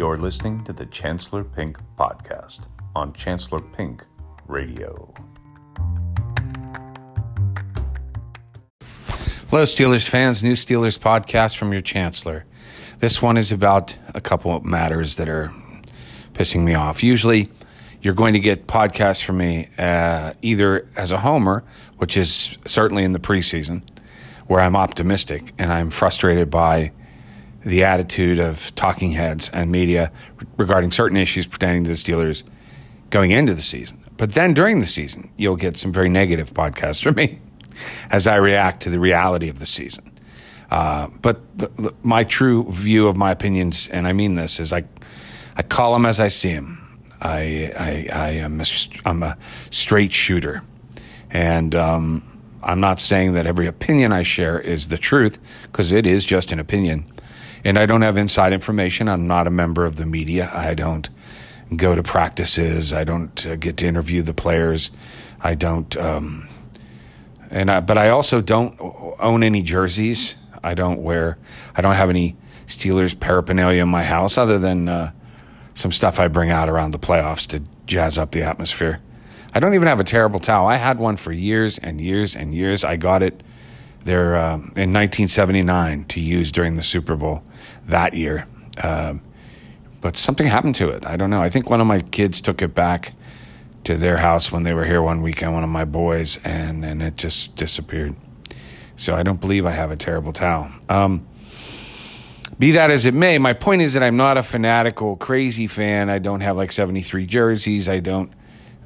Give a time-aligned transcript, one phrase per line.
[0.00, 2.60] You're listening to the Chancellor Pink Podcast
[2.96, 4.02] on Chancellor Pink
[4.46, 5.12] Radio.
[9.50, 10.42] Hello, Steelers fans.
[10.42, 12.46] New Steelers podcast from your Chancellor.
[13.00, 15.52] This one is about a couple of matters that are
[16.32, 17.02] pissing me off.
[17.02, 17.50] Usually,
[18.00, 21.62] you're going to get podcasts from me uh, either as a homer,
[21.98, 23.82] which is certainly in the preseason,
[24.46, 26.92] where I'm optimistic and I'm frustrated by
[27.64, 30.10] the attitude of talking heads and media
[30.56, 32.42] regarding certain issues pertaining to the Steelers
[33.10, 33.98] going into the season.
[34.16, 37.38] But then during the season, you'll get some very negative podcasts from me
[38.10, 40.10] as I react to the reality of the season.
[40.70, 44.72] Uh, but the, the, my true view of my opinions, and I mean this, is
[44.72, 44.84] I,
[45.56, 46.76] I call them as I see them.
[47.20, 48.64] I, I, I am a,
[49.04, 49.36] I'm a
[49.70, 50.62] straight shooter.
[51.30, 52.22] And um,
[52.62, 56.52] I'm not saying that every opinion I share is the truth, because it is just
[56.52, 57.04] an opinion.
[57.64, 59.08] And I don't have inside information.
[59.08, 60.50] I'm not a member of the media.
[60.52, 61.08] I don't
[61.76, 62.92] go to practices.
[62.92, 64.90] I don't uh, get to interview the players.
[65.40, 66.48] I don't, um,
[67.50, 70.36] and I, but I also don't own any jerseys.
[70.62, 71.38] I don't wear,
[71.74, 75.12] I don't have any Steelers paraphernalia in my house other than uh,
[75.74, 79.00] some stuff I bring out around the playoffs to jazz up the atmosphere.
[79.52, 80.68] I don't even have a terrible towel.
[80.68, 82.84] I had one for years and years and years.
[82.84, 83.42] I got it
[84.04, 87.42] there uh, in 1979 to use during the Super Bowl
[87.86, 88.46] that year.
[88.78, 89.14] Uh,
[90.00, 91.06] but something happened to it.
[91.06, 91.42] I don't know.
[91.42, 93.12] I think one of my kids took it back
[93.84, 97.02] to their house when they were here one weekend, one of my boys, and, and
[97.02, 98.14] it just disappeared.
[98.96, 100.70] So I don't believe I have a terrible towel.
[100.88, 101.26] Um,
[102.58, 106.10] be that as it may, my point is that I'm not a fanatical, crazy fan.
[106.10, 107.88] I don't have like 73 jerseys.
[107.88, 108.30] I don't,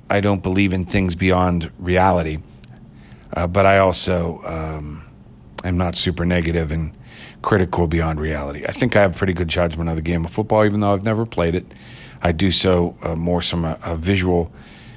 [0.09, 2.39] I don't believe in things beyond reality.
[3.33, 5.04] Uh, but I also um,
[5.69, 6.97] am not super negative and
[7.43, 8.65] critical beyond reality.
[8.67, 11.05] I think I have pretty good judgment of the game of football, even though I've
[11.05, 11.67] never played it.
[12.23, 14.51] I do so uh, more from a, a, visual,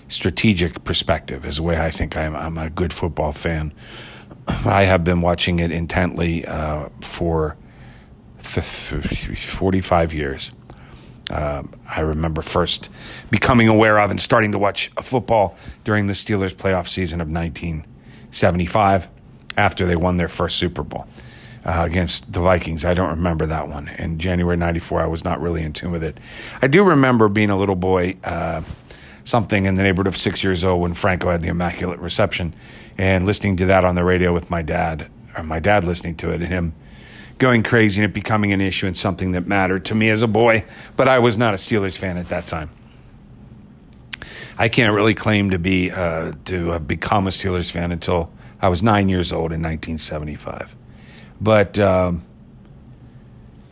[0.07, 3.73] strategic perspective, is the way I think I'm, I'm a good football fan.
[4.66, 7.57] I have been watching it intently uh, for
[8.39, 10.51] 45 years.
[11.29, 12.89] Uh, I remember first
[13.29, 19.09] becoming aware of and starting to watch football during the Steelers playoff season of 1975
[19.57, 21.07] after they won their first Super Bowl
[21.66, 22.85] uh, against the Vikings.
[22.85, 23.90] I don't remember that one.
[23.90, 26.18] In January 94, I was not really in tune with it.
[26.62, 28.62] I do remember being a little boy, uh,
[29.25, 32.53] something in the neighborhood of six years old when Franco had the Immaculate Reception
[32.97, 36.29] and listening to that on the radio with my dad, or my dad listening to
[36.29, 36.73] it and him
[37.38, 40.28] going crazy and it becoming an issue and something that mattered to me as a
[40.28, 40.63] boy.
[40.96, 42.69] But I was not a Steelers fan at that time.
[44.57, 48.31] I can't really claim to be uh, to have become a Steelers fan until
[48.62, 50.75] I was nine years old in 1975.
[51.40, 52.25] But um,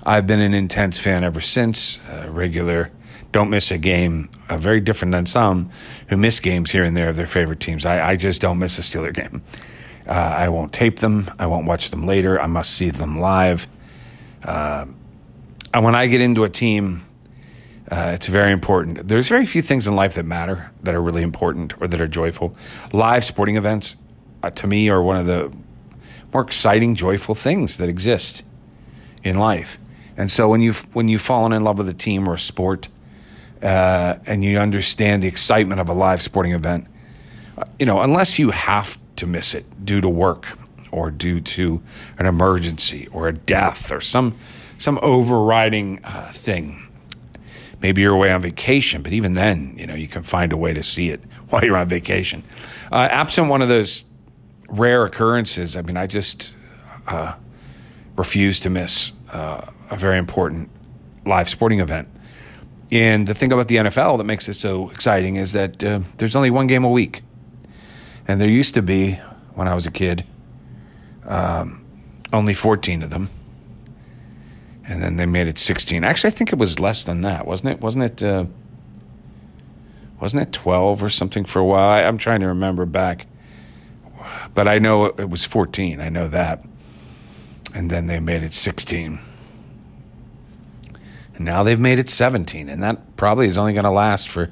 [0.04, 2.00] I've been an intense fan ever since.
[2.08, 2.92] Uh, regular,
[3.32, 4.30] don't miss a game.
[4.48, 5.72] Uh, very different than some
[6.10, 7.86] who miss games here and there of their favorite teams.
[7.86, 9.42] I, I just don't miss a Steeler game.
[10.08, 11.32] Uh, I won't tape them.
[11.40, 12.40] I won't watch them later.
[12.40, 13.68] I must see them live.
[14.44, 14.86] Uh,
[15.74, 17.04] and when I get into a team,
[17.92, 19.08] uh, it's very important.
[19.08, 22.08] There's very few things in life that matter that are really important or that are
[22.08, 22.54] joyful.
[22.94, 23.98] Live sporting events,
[24.46, 25.52] uh, to me, are one of the
[26.32, 28.44] more exciting, joyful things that exist
[29.24, 29.80] in life.
[30.18, 32.88] And so when you've when you've fallen in love with a team or a sport,
[33.64, 36.86] uh, and you understand the excitement of a live sporting event,
[37.58, 40.58] uh, you know, unless you have to miss it due to work
[40.92, 41.82] or due to
[42.20, 44.38] an emergency or a death or some
[44.78, 46.80] some overriding uh, thing.
[47.82, 50.74] Maybe you're away on vacation, but even then, you know, you can find a way
[50.74, 52.44] to see it while you're on vacation.
[52.92, 54.06] Uh, absent one of those
[54.68, 56.54] rare occurrences, I mean, I just
[57.08, 57.34] uh,
[58.16, 60.70] refuse to miss uh, a very important
[61.26, 62.08] live sporting event.
[62.92, 66.36] And the thing about the NFL that makes it so exciting is that uh, there's
[66.36, 67.24] only one game a week.
[68.28, 69.14] And there used to be,
[69.54, 70.26] when I was a kid,
[71.26, 71.86] um,
[72.32, 73.30] only 14 of them.
[74.88, 76.04] And then they made it 16.
[76.04, 77.82] Actually, I think it was less than that, wasn't it?
[77.82, 78.24] Wasn't it?
[78.24, 78.46] Uh,
[80.22, 81.90] wasn't it 12 or something for a while?
[81.90, 83.26] I, I'm trying to remember back.
[84.54, 86.02] But I know it was 14.
[86.02, 86.64] I know that.
[87.74, 89.20] And then they made it 16.
[91.36, 92.70] And now they've made it 17.
[92.70, 94.52] And that probably is only going to last for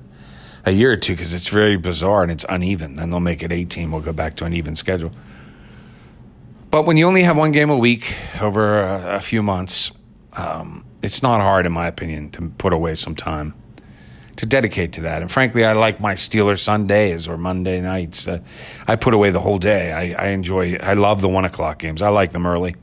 [0.66, 2.96] a year or two because it's very bizarre and it's uneven.
[2.96, 3.92] Then they'll make it 18.
[3.92, 5.12] We'll go back to an even schedule.
[6.70, 9.92] But when you only have one game a week over a, a few months,
[10.34, 13.54] um, it's not hard, in my opinion, to put away some time
[14.38, 15.22] to dedicate to that.
[15.22, 18.28] And frankly, I like my Steeler Sundays or Monday nights.
[18.28, 18.40] Uh,
[18.88, 19.92] I put away the whole day.
[19.92, 20.76] I, I enjoy.
[20.78, 22.02] I love the one o'clock games.
[22.02, 22.76] I like them early.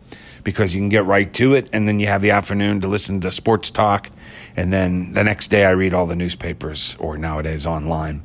[0.45, 3.21] because you can get right to it, and then you have the afternoon to listen
[3.21, 4.11] to sports talk,
[4.57, 8.23] and then the next day I read all the newspapers or nowadays online,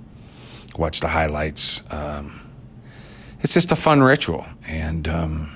[0.78, 1.84] watch the highlights.
[1.92, 2.42] Um,
[3.42, 5.52] it's just a fun ritual, and um,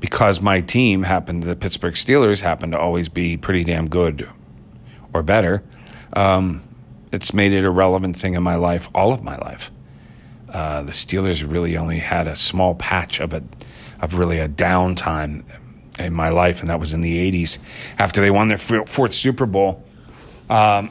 [0.00, 4.28] because my team happened, the Pittsburgh Steelers happened to always be pretty damn good
[5.12, 5.62] or better.
[6.12, 6.62] Um,
[7.12, 9.70] it's made it a relevant thing in my life, all of my life.
[10.52, 13.42] Uh, the Steelers really only had a small patch of it,
[14.00, 15.44] of really a downtime
[15.98, 17.58] in my life, and that was in the '80s
[17.98, 19.84] after they won their fourth Super Bowl.
[20.48, 20.90] Um,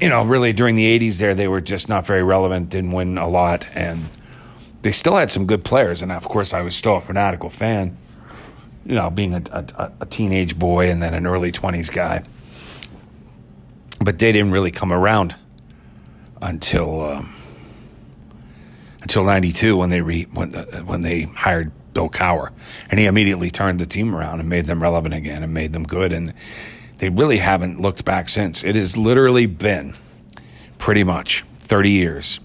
[0.00, 3.16] you know, really during the '80s, there they were just not very relevant, didn't win
[3.16, 4.04] a lot, and
[4.82, 6.02] they still had some good players.
[6.02, 7.96] And of course, I was still a fanatical fan.
[8.84, 12.22] You know, being a, a, a teenage boy and then an early 20s guy.
[14.00, 15.36] But they didn't really come around
[16.40, 17.34] until um,
[19.02, 22.50] until '92 when they re, when uh, when they hired Bill Cowher,
[22.90, 25.84] and he immediately turned the team around and made them relevant again and made them
[25.84, 26.32] good, and
[26.98, 28.62] they really haven't looked back since.
[28.62, 29.94] It has literally been
[30.78, 32.40] pretty much 30 years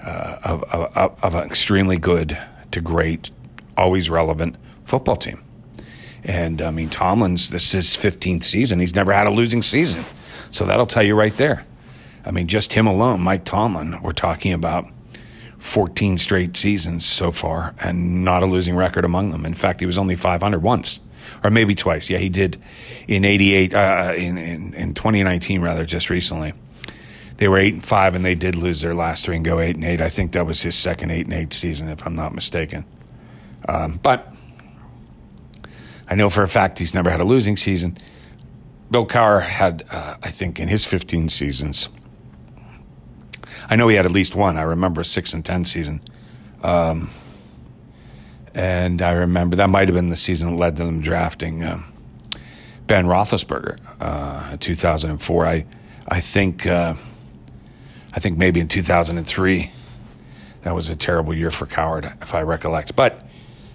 [0.00, 2.38] uh, of, of, of an extremely good
[2.72, 3.30] to great,
[3.76, 5.42] always relevant football team.
[6.24, 8.80] And I mean, Tomlin's this is his 15th season.
[8.80, 10.04] He's never had a losing season.
[10.50, 11.64] So that'll tell you right there.
[12.24, 14.88] I mean, just him alone, Mike Tomlin, we're talking about
[15.58, 19.46] 14 straight seasons so far and not a losing record among them.
[19.46, 21.00] In fact, he was only 500 once
[21.42, 22.10] or maybe twice.
[22.10, 22.60] Yeah, he did
[23.08, 26.52] in 88, uh, in, in, in 2019, rather, just recently.
[27.36, 29.76] They were 8 and 5 and they did lose their last three and go 8
[29.76, 30.00] and 8.
[30.00, 32.84] I think that was his second 8 and 8 season, if I'm not mistaken.
[33.68, 34.32] Um, but
[36.08, 37.96] I know for a fact he's never had a losing season.
[38.90, 41.88] Bill Cowher had, uh, I think, in his 15 seasons,
[43.68, 44.56] I know he had at least one.
[44.56, 46.00] I remember a six and ten season,
[46.62, 47.08] um,
[48.54, 51.82] and I remember that might have been the season that led to them drafting uh,
[52.86, 55.46] Ben Roethlisberger uh, in 2004.
[55.46, 55.66] I
[56.08, 56.94] I think uh,
[58.12, 59.70] I think maybe in 2003
[60.62, 62.94] that was a terrible year for Cowher, if I recollect.
[62.94, 63.24] But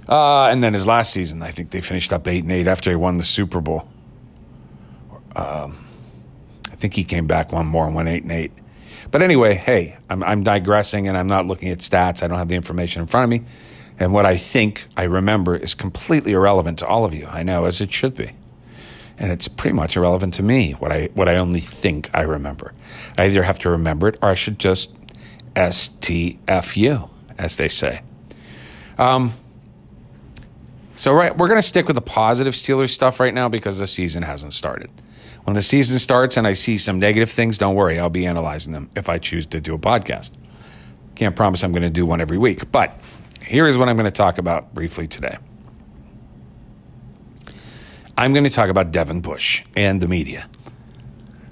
[0.07, 2.89] uh, and then his last season, I think they finished up eight and eight after
[2.89, 3.87] he won the Super Bowl.
[5.35, 5.77] Um,
[6.71, 8.51] I think he came back one more and went eight and eight.
[9.11, 12.23] But anyway, hey, I'm, I'm digressing and I'm not looking at stats.
[12.23, 13.47] I don't have the information in front of me.
[13.99, 17.27] And what I think I remember is completely irrelevant to all of you.
[17.27, 18.31] I know, as it should be.
[19.17, 22.73] And it's pretty much irrelevant to me, what I, what I only think I remember.
[23.17, 24.95] I either have to remember it or I should just
[25.53, 28.01] STFU, as they say.
[28.97, 29.33] Um,
[30.95, 33.87] so, right, we're going to stick with the positive Steelers stuff right now because the
[33.87, 34.89] season hasn't started.
[35.43, 38.73] When the season starts and I see some negative things, don't worry, I'll be analyzing
[38.73, 40.31] them if I choose to do a podcast.
[41.15, 42.99] Can't promise I'm going to do one every week, but
[43.43, 45.37] here is what I'm going to talk about briefly today.
[48.17, 50.47] I'm going to talk about Devin Bush and the media.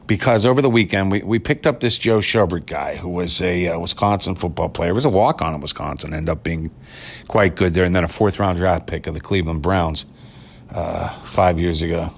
[0.05, 3.67] Because over the weekend, we, we picked up this Joe Schobert guy who was a
[3.67, 4.89] uh, Wisconsin football player.
[4.89, 6.71] He was a walk on in Wisconsin, ended up being
[7.27, 10.05] quite good there, and then a fourth round draft pick of the Cleveland Browns
[10.71, 12.11] uh, five years ago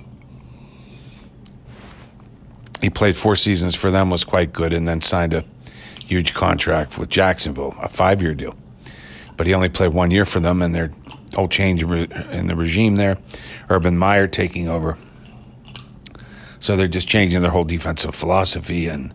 [2.81, 5.43] he played four seasons for them, was quite good, and then signed a
[5.99, 8.55] huge contract with Jacksonville, a five year deal.
[9.37, 10.91] But he only played one year for them, and their
[11.33, 13.17] whole change in the regime there,
[13.69, 14.97] Urban Meyer taking over.
[16.59, 19.13] So they're just changing their whole defensive philosophy and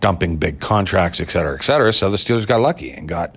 [0.00, 1.92] dumping big contracts, et cetera, et cetera.
[1.92, 3.36] So the Steelers got lucky and got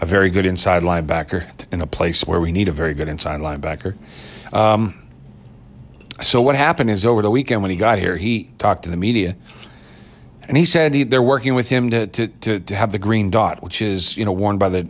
[0.00, 3.40] a very good inside linebacker in a place where we need a very good inside
[3.40, 3.96] linebacker.
[4.52, 4.94] Um,
[6.20, 8.96] so what happened is over the weekend when he got here, he talked to the
[8.96, 9.36] media,
[10.42, 13.30] and he said he, they're working with him to, to, to to have the green
[13.30, 14.88] dot, which is you know worn by the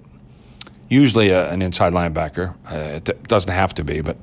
[0.88, 2.54] usually a, an inside linebacker.
[2.70, 4.16] Uh, it doesn't have to be, but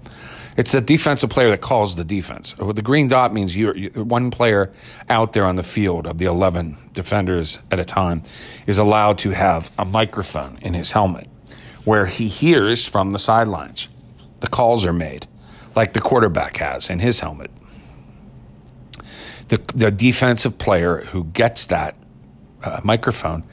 [0.56, 2.54] it's a defensive player that calls the defense.
[2.54, 4.72] The green dot means you're, you're, one player
[5.10, 8.22] out there on the field of the 11 defenders at a time
[8.68, 11.28] is allowed to have a microphone in his helmet
[11.86, 13.88] where he hears from the sidelines.
[14.42, 15.28] The calls are made
[15.76, 17.52] like the quarterback has in his helmet.
[19.50, 21.96] The, the defensive player who gets that
[22.64, 23.44] uh, microphone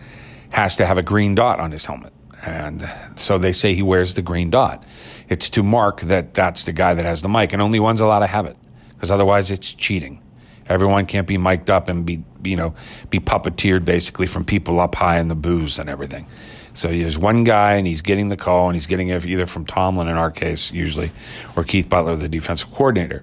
[0.50, 2.12] has to have a green dot on his helmet.
[2.44, 4.84] And so they say he wears the green dot.
[5.28, 8.20] It's to mark that that's the guy that has the mic, and only one's allowed
[8.20, 8.56] to have it,
[8.94, 10.22] because otherwise it's cheating.
[10.68, 12.74] Everyone can't be mic'd up and be, you know,
[13.10, 16.26] be puppeteered basically from people up high in the booze and everything.
[16.72, 19.66] So there's one guy, and he's getting the call, and he's getting it either from
[19.66, 21.10] Tomlin in our case, usually,
[21.56, 23.22] or Keith Butler, the defensive coordinator.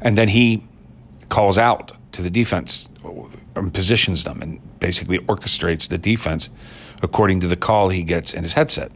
[0.00, 0.64] And then he
[1.28, 2.88] calls out to the defense
[3.54, 6.50] and positions them and basically orchestrates the defense
[7.02, 8.92] according to the call he gets in his headset.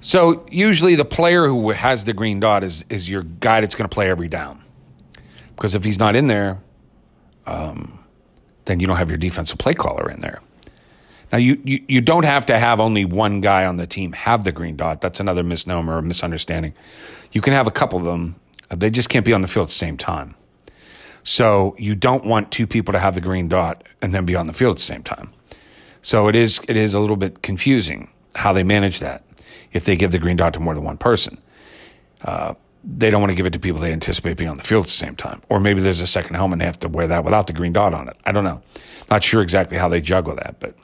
[0.00, 3.88] So usually the player who has the green dot is is your guy that's going
[3.88, 4.62] to play every down.
[5.54, 6.58] Because if he's not in there,
[7.46, 8.02] um,
[8.64, 10.40] then you don't have your defensive play caller in there.
[11.32, 14.44] Now you, you you don't have to have only one guy on the team have
[14.44, 15.00] the green dot.
[15.00, 16.74] That's another misnomer or misunderstanding.
[17.32, 18.36] You can have a couple of them.
[18.68, 20.34] They just can't be on the field at the same time.
[21.22, 24.46] So you don't want two people to have the green dot and then be on
[24.46, 25.32] the field at the same time.
[26.02, 29.24] So it is it is a little bit confusing how they manage that
[29.72, 31.38] if they give the green dot to more than one person.
[32.22, 34.84] Uh, they don't want to give it to people they anticipate being on the field
[34.84, 35.42] at the same time.
[35.48, 37.72] Or maybe there's a second helmet and they have to wear that without the green
[37.72, 38.16] dot on it.
[38.24, 38.62] I don't know.
[39.10, 40.74] Not sure exactly how they juggle that, but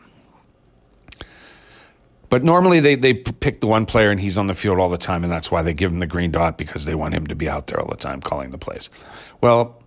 [2.29, 4.99] but normally they, they pick the one player and he's on the field all the
[4.99, 7.35] time, and that's why they give him the green dot because they want him to
[7.35, 8.91] be out there all the time calling the plays.
[9.41, 9.83] Well,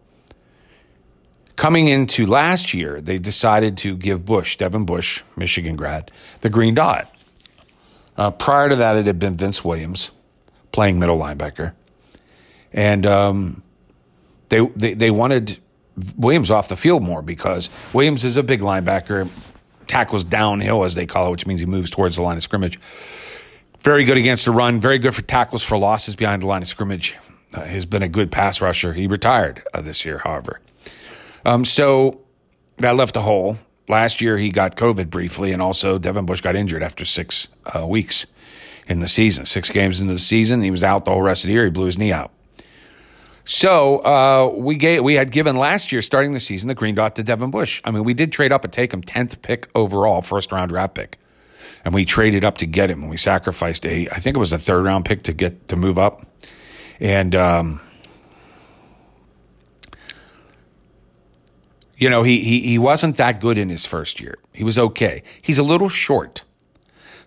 [1.56, 6.76] coming into last year, they decided to give Bush, Devin Bush, Michigan grad, the green
[6.76, 7.14] dot.
[8.16, 10.12] Uh, prior to that, it had been Vince Williams
[10.72, 11.74] playing middle linebacker.
[12.72, 13.64] And um,
[14.50, 15.58] they, they, they wanted
[16.18, 19.30] Williams off the field more because Williams is a big linebacker,
[19.90, 22.80] tackles downhill, as they call it, which means he moves towards the line of scrimmage.
[23.80, 26.68] Very good against the run, very good for tackles for losses behind the line of
[26.68, 27.18] scrimmage.
[27.52, 28.94] Uh, has been a good pass rusher.
[28.94, 30.60] He retired uh, this year, however.
[31.46, 32.22] Um, so
[32.78, 33.58] that left a hole.
[33.88, 37.88] Last year, he got COVID briefly, and also Devin Bush got injured after six uh,
[37.88, 38.28] weeks
[38.88, 39.48] in the season.
[39.48, 41.64] Six games into the season, he was out the whole rest of the year.
[41.64, 42.32] He blew his knee out.
[43.50, 47.16] So uh, we gave, we had given last year, starting the season, the green dot
[47.16, 47.82] to Devin Bush.
[47.84, 50.94] I mean, we did trade up and take him tenth pick overall, first round draft
[50.94, 51.18] pick,
[51.84, 53.02] and we traded up to get him.
[53.02, 55.76] And we sacrificed a, I think it was a third round pick to get to
[55.76, 56.28] move up,
[57.00, 57.82] and um,
[61.98, 64.38] you know, he, he, he wasn't that good in his first year.
[64.54, 65.24] He was okay.
[65.42, 66.44] He's a little short.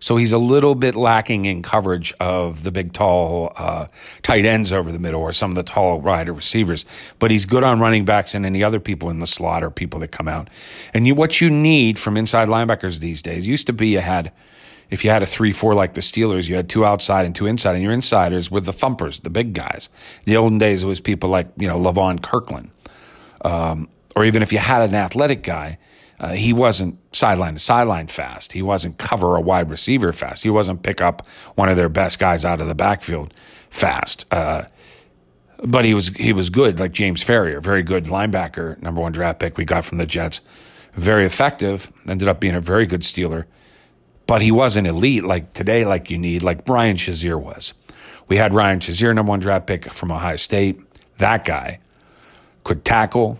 [0.02, 3.86] So he's a little bit lacking in coverage of the big, tall uh,
[4.22, 6.84] tight ends over the middle or some of the tall rider receivers.
[7.20, 10.00] But he's good on running backs and any other people in the slot or people
[10.00, 10.50] that come out.
[10.92, 14.32] And you, what you need from inside linebackers these days used to be you had,
[14.90, 17.46] if you had a three four like the Steelers, you had two outside and two
[17.46, 19.88] inside, and your insiders were the thumpers, the big guys.
[20.24, 22.70] The olden days it was people like you know Levon Kirkland.
[23.44, 25.78] Um, or even if you had an athletic guy,
[26.22, 28.52] uh, he wasn't sideline to sideline fast.
[28.52, 30.44] He wasn't cover a wide receiver fast.
[30.44, 33.34] He wasn't pick up one of their best guys out of the backfield
[33.70, 34.24] fast.
[34.32, 34.64] Uh,
[35.64, 39.40] but he was he was good, like James Farrior, very good linebacker, number one draft
[39.40, 40.40] pick we got from the Jets,
[40.94, 41.92] very effective.
[42.08, 43.44] Ended up being a very good Steeler,
[44.26, 47.74] but he wasn't elite like today, like you need, like Brian Shazier was.
[48.28, 50.80] We had Ryan Shazier, number one draft pick from Ohio State.
[51.18, 51.80] That guy
[52.64, 53.38] could tackle,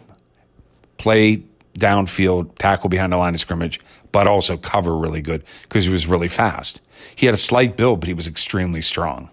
[0.97, 1.45] play
[1.79, 3.81] downfield, tackle behind the line of scrimmage,
[4.13, 6.81] but also cover really good because he was really fast.
[7.17, 9.31] He had a slight build, but he was extremely strong.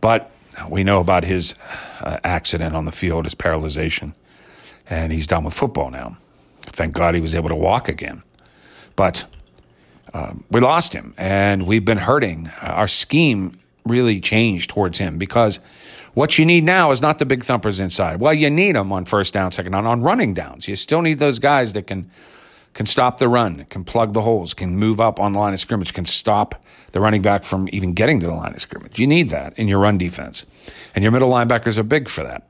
[0.00, 0.30] But
[0.68, 1.54] we know about his
[2.00, 4.14] uh, accident on the field, his paralyzation,
[4.88, 6.16] and he's done with football now.
[6.60, 8.22] Thank God he was able to walk again.
[8.96, 9.24] But
[10.12, 12.50] um, we lost him, and we've been hurting.
[12.60, 15.60] Our scheme really changed towards him because
[16.20, 18.20] what you need now is not the big thumpers inside.
[18.20, 20.68] Well, you need them on first down, second down, on running downs.
[20.68, 22.10] You still need those guys that can
[22.74, 25.60] can stop the run, can plug the holes, can move up on the line of
[25.60, 26.62] scrimmage, can stop
[26.92, 28.98] the running back from even getting to the line of scrimmage.
[28.98, 30.44] You need that in your run defense.
[30.94, 32.46] And your middle linebackers are big for that.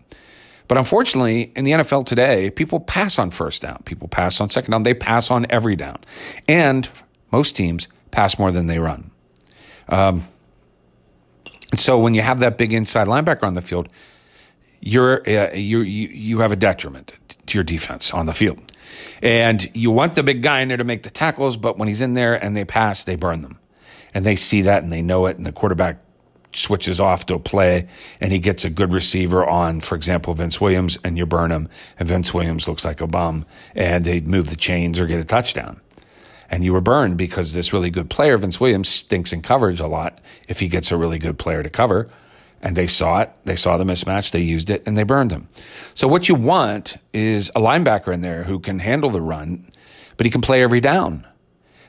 [0.66, 3.82] But unfortunately, in the NFL today, people pass on first down.
[3.84, 4.82] People pass on second down.
[4.82, 5.98] They pass on every down.
[6.48, 6.88] And
[7.30, 9.12] most teams pass more than they run.
[9.88, 10.24] Um,
[11.70, 13.88] and so when you have that big inside linebacker on the field,
[14.80, 17.12] you're uh, you you have a detriment
[17.46, 18.60] to your defense on the field,
[19.22, 22.00] and you want the big guy in there to make the tackles, but when he's
[22.00, 23.58] in there and they pass, they burn them,
[24.14, 25.98] and they see that and they know it, and the quarterback
[26.52, 27.86] switches off to a play
[28.20, 31.68] and he gets a good receiver on, for example, Vince Williams, and you burn him,
[31.98, 35.24] and Vince Williams looks like a bum, and they move the chains or get a
[35.24, 35.80] touchdown
[36.50, 39.86] and you were burned because this really good player, Vince Williams, stinks in coverage a
[39.86, 42.08] lot if he gets a really good player to cover.
[42.62, 45.48] And they saw it, they saw the mismatch, they used it, and they burned him.
[45.94, 49.64] So what you want is a linebacker in there who can handle the run,
[50.18, 51.26] but he can play every down.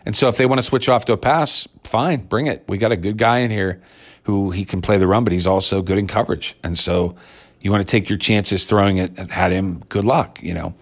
[0.05, 2.63] And so if they want to switch off to a pass, fine, bring it.
[2.69, 3.81] We got a good guy in here
[4.23, 6.55] who he can play the run, but he's also good in coverage.
[6.63, 7.15] And so
[7.59, 9.79] you want to take your chances throwing it at him.
[9.89, 10.73] Good luck, you know.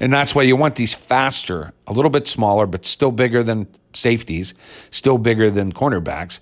[0.00, 3.66] And that's why you want these faster, a little bit smaller, but still bigger than
[3.92, 4.54] safeties,
[4.90, 6.40] still bigger than cornerbacks.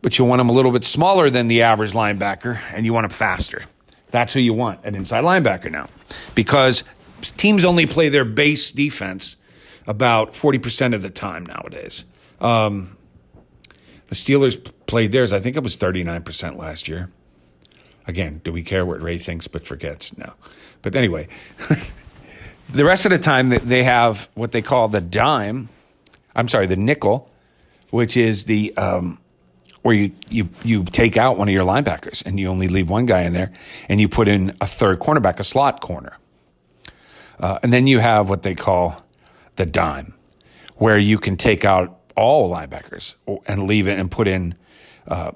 [0.00, 3.04] But you want them a little bit smaller than the average linebacker, and you want
[3.04, 3.64] them faster.
[4.10, 5.88] That's who you want, an inside linebacker now.
[6.34, 6.84] Because
[7.36, 9.36] teams only play their base defense
[9.86, 12.04] about 40% of the time nowadays.
[12.40, 12.96] Um,
[14.08, 15.32] the Steelers played theirs.
[15.32, 17.10] I think it was 39% last year.
[18.06, 20.16] Again, do we care what Ray thinks but forgets?
[20.16, 20.32] No.
[20.80, 21.28] But anyway,
[22.70, 25.68] the rest of the time they have what they call the dime.
[26.34, 27.30] I'm sorry, the nickel,
[27.90, 29.18] which is the um,
[29.82, 33.06] where you, you you take out one of your linebackers and you only leave one
[33.06, 33.52] guy in there,
[33.88, 36.16] and you put in a third cornerback, a slot corner.
[37.40, 39.04] Uh, and then you have what they call
[39.56, 40.14] the dime,
[40.76, 43.14] where you can take out all linebackers
[43.46, 44.54] and leave it and put in.
[45.06, 45.32] Uh,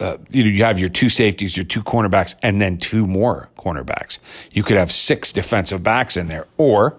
[0.00, 3.48] uh, you know, you have your two safeties, your two cornerbacks, and then two more
[3.56, 4.18] cornerbacks.
[4.52, 6.96] You could have six defensive backs in there, or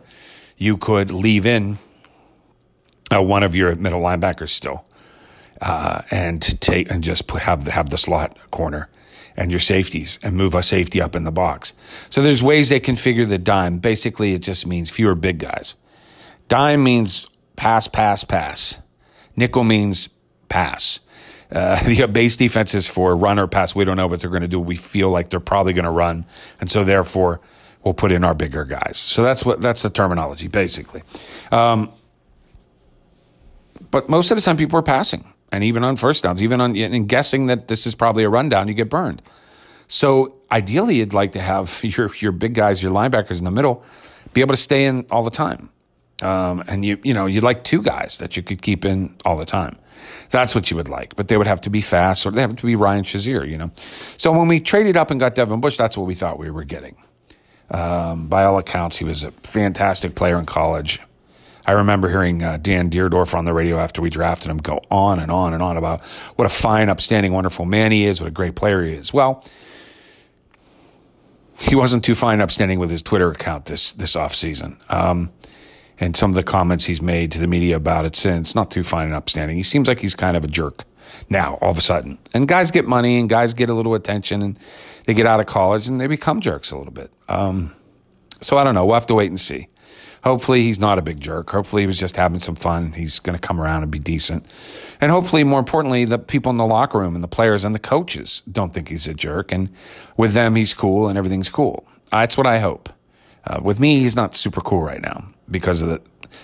[0.57, 1.77] you could leave in
[3.13, 4.85] uh, one of your middle linebackers still,
[5.61, 8.89] uh, and take and just put, have have the slot corner
[9.35, 11.73] and your safeties and move a safety up in the box.
[12.09, 13.79] So there's ways they configure the dime.
[13.79, 15.75] Basically, it just means fewer big guys.
[16.49, 18.79] Dime means pass, pass, pass.
[19.35, 20.09] Nickel means
[20.49, 20.99] pass.
[21.53, 23.75] Uh, the base defense is for run or pass.
[23.75, 24.59] We don't know what they're going to do.
[24.59, 26.25] We feel like they're probably going to run,
[26.59, 27.41] and so therefore
[27.83, 28.97] we'll put in our bigger guys.
[28.97, 31.03] So that's what that's the terminology basically.
[31.51, 31.91] Um,
[33.91, 36.75] but most of the time, people are passing, and even on first downs, even on
[36.75, 39.21] and guessing that this is probably a rundown, you get burned.
[39.87, 43.83] So ideally, you'd like to have your your big guys, your linebackers in the middle,
[44.33, 45.69] be able to stay in all the time.
[46.23, 49.37] Um, and you you know you'd like two guys that you could keep in all
[49.37, 49.77] the time.
[50.29, 52.55] That's what you would like, but they would have to be fast, or they have
[52.55, 53.71] to be Ryan Shazier, you know.
[54.17, 56.63] So when we traded up and got Devin Bush, that's what we thought we were
[56.63, 56.95] getting.
[57.69, 60.99] Um, by all accounts, he was a fantastic player in college.
[61.65, 65.19] I remember hearing uh, Dan Dierdorf on the radio after we drafted him go on
[65.19, 66.01] and on and on about
[66.35, 69.13] what a fine, upstanding, wonderful man he is, what a great player he is.
[69.13, 69.45] Well,
[71.59, 74.77] he wasn't too fine, upstanding with his Twitter account this this off season.
[74.89, 75.31] Um,
[75.99, 78.83] and some of the comments he's made to the media about it since, not too
[78.83, 79.57] fine and upstanding.
[79.57, 80.85] He seems like he's kind of a jerk
[81.29, 82.17] now, all of a sudden.
[82.33, 84.59] And guys get money and guys get a little attention and
[85.05, 87.11] they get out of college and they become jerks a little bit.
[87.29, 87.73] Um,
[88.41, 88.85] so I don't know.
[88.85, 89.67] We'll have to wait and see.
[90.23, 91.49] Hopefully he's not a big jerk.
[91.49, 92.93] Hopefully he was just having some fun.
[92.93, 94.45] He's going to come around and be decent.
[95.01, 97.79] And hopefully, more importantly, the people in the locker room and the players and the
[97.79, 99.51] coaches don't think he's a jerk.
[99.51, 99.69] And
[100.15, 101.85] with them, he's cool and everything's cool.
[102.09, 102.89] That's what I hope.
[103.45, 106.01] Uh, with me, he's not super cool right now because of the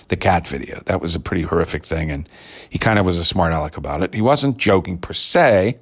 [0.08, 0.82] the cat video.
[0.86, 2.28] That was a pretty horrific thing, and
[2.68, 4.14] he kind of was a smart aleck about it.
[4.14, 5.78] He wasn't joking per se,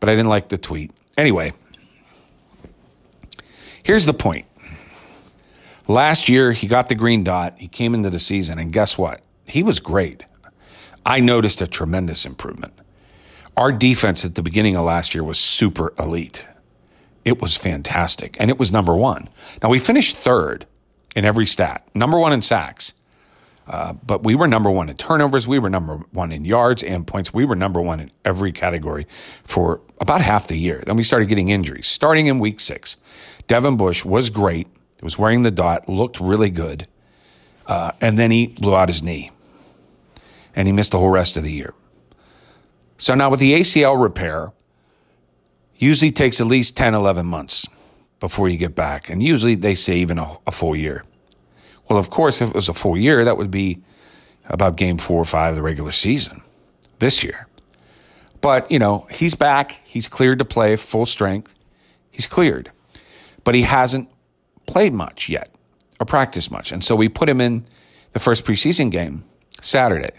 [0.00, 0.92] but I didn't like the tweet.
[1.16, 1.52] Anyway,
[3.82, 4.46] here's the point.
[5.88, 7.58] Last year, he got the green dot.
[7.58, 9.20] He came into the season, and guess what?
[9.44, 10.24] He was great.
[11.04, 12.72] I noticed a tremendous improvement.
[13.56, 16.48] Our defense at the beginning of last year was super elite.
[17.24, 19.28] It was fantastic, and it was number one.
[19.62, 20.66] Now, we finished third
[21.14, 22.94] in every stat, number one in sacks.
[23.66, 25.46] Uh, but we were number one in turnovers.
[25.46, 27.32] We were number one in yards and points.
[27.32, 29.06] We were number one in every category
[29.44, 30.82] for about half the year.
[30.84, 31.86] Then we started getting injuries.
[31.86, 32.96] Starting in week six,
[33.46, 34.66] Devin Bush was great.
[34.66, 36.88] He was wearing the dot, looked really good.
[37.66, 39.30] Uh, and then he blew out his knee
[40.56, 41.72] and he missed the whole rest of the year.
[42.98, 44.52] So now with the ACL repair,
[45.76, 47.66] usually takes at least 10, 11 months
[48.22, 49.10] before you get back.
[49.10, 51.02] And usually they say even a, a full year.
[51.90, 53.82] Well, of course, if it was a full year, that would be
[54.46, 56.40] about game four or five of the regular season
[57.00, 57.48] this year.
[58.40, 59.80] But, you know, he's back.
[59.84, 61.52] He's cleared to play full strength.
[62.12, 62.70] He's cleared.
[63.42, 64.08] But he hasn't
[64.66, 65.52] played much yet
[65.98, 66.70] or practiced much.
[66.70, 67.64] And so we put him in
[68.12, 69.24] the first preseason game
[69.60, 70.12] Saturday.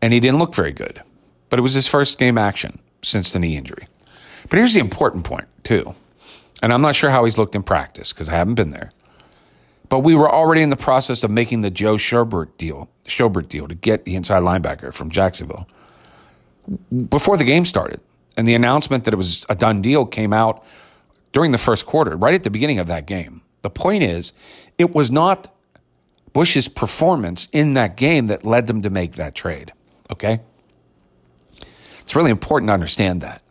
[0.00, 1.02] And he didn't look very good.
[1.50, 3.88] But it was his first game action since the knee injury.
[4.48, 5.96] But here's the important point, too.
[6.62, 8.90] And I'm not sure how he's looked in practice because I haven't been there.
[9.88, 13.68] But we were already in the process of making the Joe Schobert deal, Schobert deal
[13.68, 15.66] to get the inside linebacker from Jacksonville
[17.08, 18.00] before the game started.
[18.36, 20.64] And the announcement that it was a done deal came out
[21.32, 23.42] during the first quarter, right at the beginning of that game.
[23.62, 24.32] The point is,
[24.76, 25.52] it was not
[26.32, 29.72] Bush's performance in that game that led them to make that trade.
[30.10, 30.40] Okay?
[32.00, 33.42] It's really important to understand that.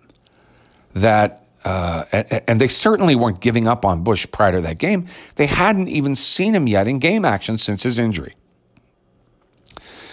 [0.94, 5.06] That uh, and they certainly weren't giving up on Bush prior to that game.
[5.36, 8.36] They hadn't even seen him yet in game action since his injury.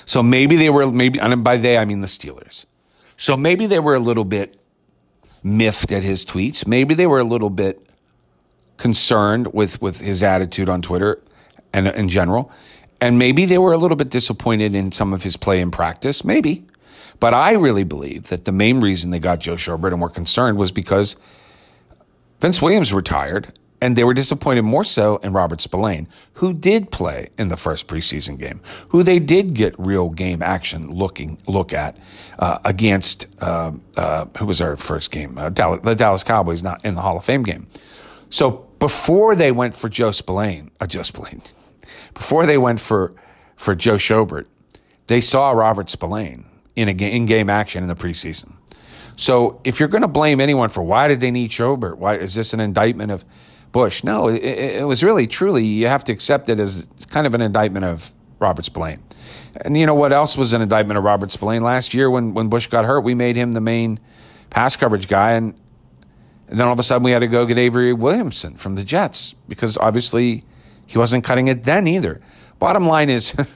[0.05, 2.67] So maybe they were maybe, and by they I mean the Steelers.
[3.17, 4.61] So maybe they were a little bit
[5.45, 6.67] miffed at his tweets.
[6.67, 7.81] Maybe they were a little bit
[8.77, 11.23] concerned with with his attitude on Twitter
[11.73, 12.51] and in general.
[13.01, 16.25] And maybe they were a little bit disappointed in some of his play in practice.
[16.25, 16.64] Maybe.
[17.21, 20.59] But I really believe that the main reason they got Joe Schobert and were concerned
[20.59, 21.14] was because
[22.45, 27.29] Vince Williams retired And they were disappointed more so in Robert Spillane, who did play
[27.39, 31.97] in the first preseason game, who they did get real game action looking look at
[32.39, 36.85] uh, against uh, uh, who was our first game, uh, Dallas, the Dallas Cowboys, not
[36.85, 37.67] in the Hall of Fame game.
[38.29, 41.41] So before they went for Joe Spillane, uh, Joe Spillane,
[42.15, 43.15] before they went for
[43.57, 44.45] for Joe Schobert,
[45.07, 46.45] they saw Robert Spillane
[46.77, 48.54] in a in game action in the preseason.
[49.16, 52.35] So if you're going to blame anyone for why did they need Schobert, why is
[52.35, 53.24] this an indictment of
[53.72, 54.03] Bush?
[54.05, 57.40] No, it, it was really truly you have to accept it as kind of an
[57.40, 59.03] indictment of Robert Spillane.
[59.57, 62.48] And you know what else was an indictment of Robert Spillane last year when when
[62.48, 63.00] Bush got hurt?
[63.00, 64.00] We made him the main
[64.50, 65.55] pass coverage guy, and,
[66.48, 68.83] and then all of a sudden we had to go get Avery Williamson from the
[68.83, 70.44] Jets because obviously
[70.87, 72.20] he wasn't cutting it then either.
[72.59, 73.35] Bottom line is.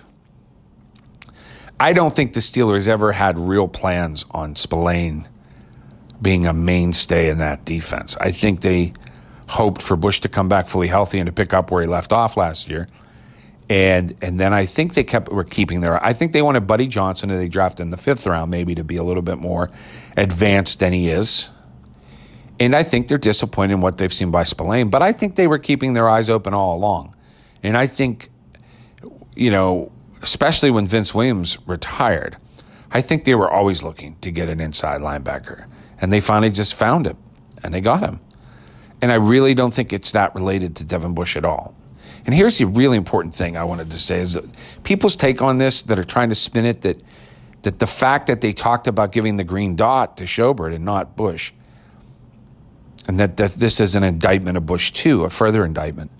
[1.80, 5.28] I don't think the Steelers ever had real plans on Spillane
[6.20, 8.16] being a mainstay in that defense.
[8.20, 8.92] I think they
[9.48, 12.12] hoped for Bush to come back fully healthy and to pick up where he left
[12.12, 12.88] off last year.
[13.70, 16.86] And and then I think they kept were keeping their I think they wanted Buddy
[16.86, 19.70] Johnson and they drafted in the fifth round maybe to be a little bit more
[20.16, 21.50] advanced than he is.
[22.60, 25.46] And I think they're disappointed in what they've seen by Spillane, but I think they
[25.46, 27.14] were keeping their eyes open all along.
[27.62, 28.30] And I think,
[29.36, 32.36] you know, especially when Vince Williams retired,
[32.90, 35.66] I think they were always looking to get an inside linebacker.
[36.00, 37.16] And they finally just found him
[37.62, 38.20] and they got him.
[39.00, 41.74] And I really don't think it's that related to Devin Bush at all.
[42.26, 44.44] And here's the really important thing I wanted to say is that
[44.82, 47.00] people's take on this that are trying to spin it that
[47.62, 51.16] that the fact that they talked about giving the green dot to Schobert and not
[51.16, 51.52] Bush,
[53.08, 56.10] and that this is an indictment of Bush too, a further indictment.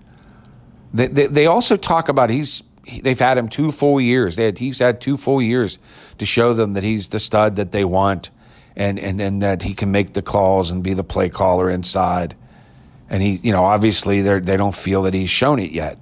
[0.93, 2.63] They, they, they also talk about he's
[3.01, 4.35] they've had him two full years.
[4.35, 5.79] Had, he's had two full years
[6.17, 8.31] to show them that he's the stud that they want,
[8.79, 12.35] and and that he can make the calls and be the play caller inside.
[13.09, 15.99] And he, you know, obviously they they don't feel that he's shown it yet.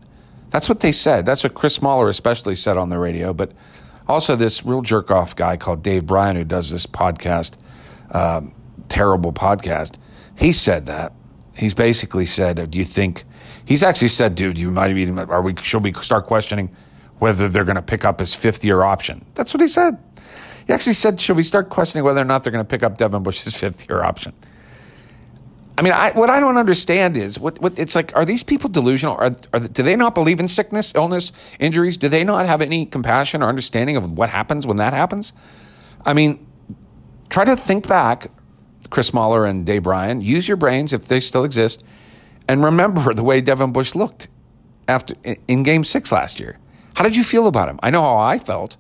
[0.52, 1.26] That's what they said.
[1.26, 3.34] That's what Chris Mueller especially said on the radio.
[3.34, 3.52] But
[4.08, 7.58] also this real jerk off guy called Dave Bryan who does this podcast,
[8.12, 8.54] um,
[8.88, 9.96] terrible podcast.
[10.38, 11.14] He said that.
[11.56, 13.24] He's basically said, "Do you think?"
[13.66, 15.10] He's actually said, "Dude, you might be.
[15.10, 15.56] Are we?
[15.62, 16.70] Should we start questioning
[17.18, 19.98] whether they're going to pick up his fifth year option?" That's what he said.
[20.68, 22.98] He actually said, "Should we start questioning whether or not they're going to pick up
[22.98, 24.34] Devin Bush's fifth year option?"
[25.78, 28.16] I mean, I, what I don't understand is what, what it's like.
[28.16, 29.16] Are these people delusional?
[29.16, 31.98] Are, are, do they not believe in sickness, illness, injuries?
[31.98, 35.34] Do they not have any compassion or understanding of what happens when that happens?
[36.04, 36.46] I mean,
[37.30, 38.32] try to think back,
[38.90, 40.20] Chris Mueller and Dave Bryan.
[40.20, 41.84] Use your brains if they still exist,
[42.48, 44.30] and remember the way Devin Bush looked
[44.88, 45.14] after
[45.48, 46.58] in Game Six last year.
[46.96, 47.80] How did you feel about him?
[47.84, 48.78] I know how I felt,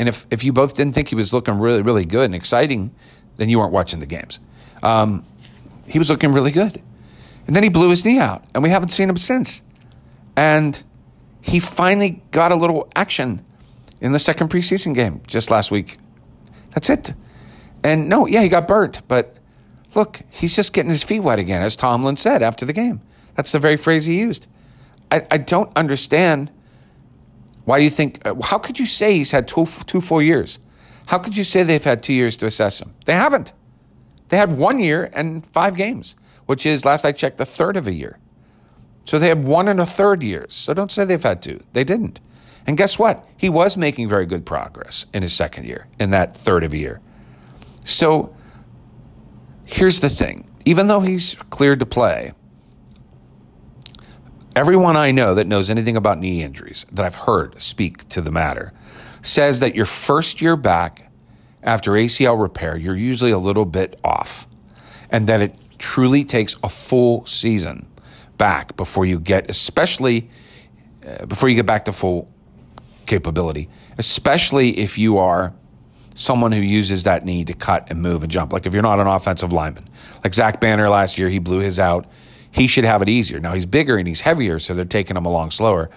[0.00, 2.92] and if if you both didn't think he was looking really really good and exciting,
[3.36, 4.40] then you weren't watching the games.
[4.82, 5.24] Um,
[5.86, 6.80] he was looking really good.
[7.46, 9.62] And then he blew his knee out, and we haven't seen him since.
[10.36, 10.82] And
[11.42, 13.42] he finally got a little action
[14.00, 15.98] in the second preseason game just last week.
[16.70, 17.12] That's it.
[17.82, 19.36] And no, yeah, he got burnt, but
[19.94, 23.00] look, he's just getting his feet wet again, as Tomlin said after the game.
[23.34, 24.46] That's the very phrase he used.
[25.10, 26.50] I, I don't understand
[27.64, 30.58] why you think, uh, how could you say he's had two, two full years?
[31.06, 32.94] How could you say they've had two years to assess him?
[33.04, 33.52] They haven't.
[34.28, 36.14] They had one year and five games,
[36.46, 38.18] which is, last I checked, a third of a year.
[39.04, 40.54] So they had one and a third years.
[40.54, 41.60] So don't say they've had two.
[41.72, 42.20] They didn't.
[42.66, 43.26] And guess what?
[43.36, 46.76] He was making very good progress in his second year, in that third of a
[46.76, 47.00] year.
[47.84, 48.34] So
[49.64, 52.32] here's the thing even though he's cleared to play,
[54.60, 58.30] everyone I know that knows anything about knee injuries that I've heard speak to the
[58.30, 58.74] matter
[59.22, 61.10] says that your first year back
[61.62, 64.46] after ACL repair, you're usually a little bit off,
[65.10, 67.86] and that it truly takes a full season
[68.36, 70.28] back before you get, especially
[71.08, 72.28] uh, before you get back to full
[73.06, 75.54] capability, especially if you are
[76.12, 78.52] someone who uses that knee to cut and move and jump.
[78.52, 79.88] Like if you're not an offensive lineman,
[80.22, 82.04] like Zach Banner last year, he blew his out.
[82.52, 83.40] He should have it easier.
[83.40, 85.90] Now he's bigger and he's heavier, so they're taking him along slower.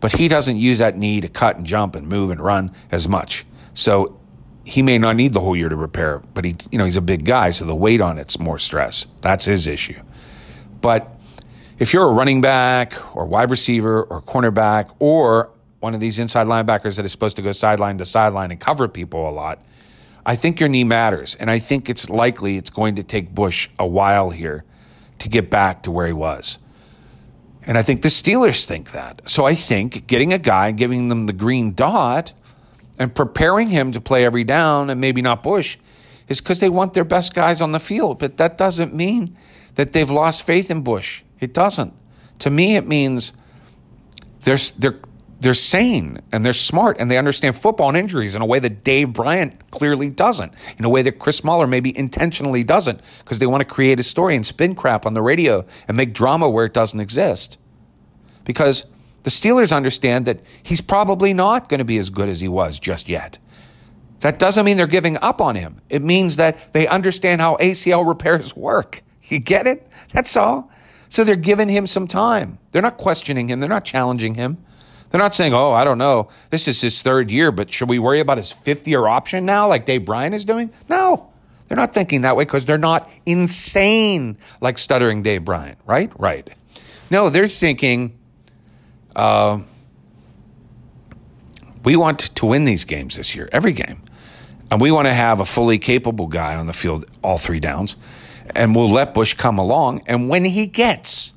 [0.00, 3.06] But he doesn't use that knee to cut and jump and move and run as
[3.06, 3.44] much.
[3.74, 4.18] So
[4.64, 7.02] he may not need the whole year to repair, but he, you know, he's a
[7.02, 9.06] big guy, so the weight on it's more stress.
[9.22, 10.00] That's his issue.
[10.80, 11.20] But
[11.78, 16.46] if you're a running back or wide receiver or cornerback or one of these inside
[16.46, 19.58] linebackers that is supposed to go sideline to sideline and cover people a lot,
[20.26, 21.34] I think your knee matters.
[21.36, 24.64] And I think it's likely it's going to take Bush a while here
[25.20, 26.58] to get back to where he was.
[27.62, 29.22] And I think the Steelers think that.
[29.28, 32.32] So I think getting a guy, giving them the green dot,
[32.98, 35.78] and preparing him to play every down and maybe not Bush
[36.28, 38.18] is because they want their best guys on the field.
[38.18, 39.36] But that doesn't mean
[39.76, 41.94] that they've lost faith in Bush It doesn't.
[42.40, 43.32] To me, it means
[44.42, 44.98] they're, they're,
[45.40, 48.84] they're sane and they're smart and they understand football and injuries in a way that
[48.84, 53.46] Dave Bryan clearly doesn't, in a way that Chris Mueller maybe intentionally doesn't, because they
[53.46, 56.66] want to create a story and spin crap on the radio and make drama where
[56.66, 57.58] it doesn't exist.
[58.44, 58.84] Because
[59.22, 62.78] the Steelers understand that he's probably not going to be as good as he was
[62.78, 63.38] just yet.
[64.20, 65.80] That doesn't mean they're giving up on him.
[65.88, 69.02] It means that they understand how ACL repairs work.
[69.24, 69.86] You get it?
[70.12, 70.70] That's all.
[71.08, 72.58] So they're giving him some time.
[72.72, 73.60] They're not questioning him.
[73.60, 74.58] They're not challenging him.
[75.10, 76.28] They're not saying, oh, I don't know.
[76.50, 79.66] This is his third year, but should we worry about his fifth year option now,
[79.68, 80.70] like Dave Bryan is doing?
[80.88, 81.30] No.
[81.68, 86.10] They're not thinking that way because they're not insane like stuttering Dave Bryan, right?
[86.18, 86.48] Right.
[87.10, 88.18] No, they're thinking,
[89.14, 89.60] uh,
[91.84, 94.02] we want to win these games this year, every game.
[94.70, 97.96] And we want to have a fully capable guy on the field all three downs.
[98.54, 100.02] And we'll let Bush come along.
[100.06, 101.32] And when he gets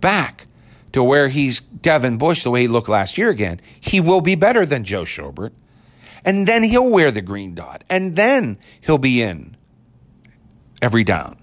[0.00, 0.46] back
[0.94, 4.36] to where he's Devin Bush, the way he looked last year again, he will be
[4.36, 5.50] better than Joe Schobert.
[6.24, 7.82] And then he'll wear the green dot.
[7.90, 9.56] And then he'll be in
[10.80, 11.36] every down.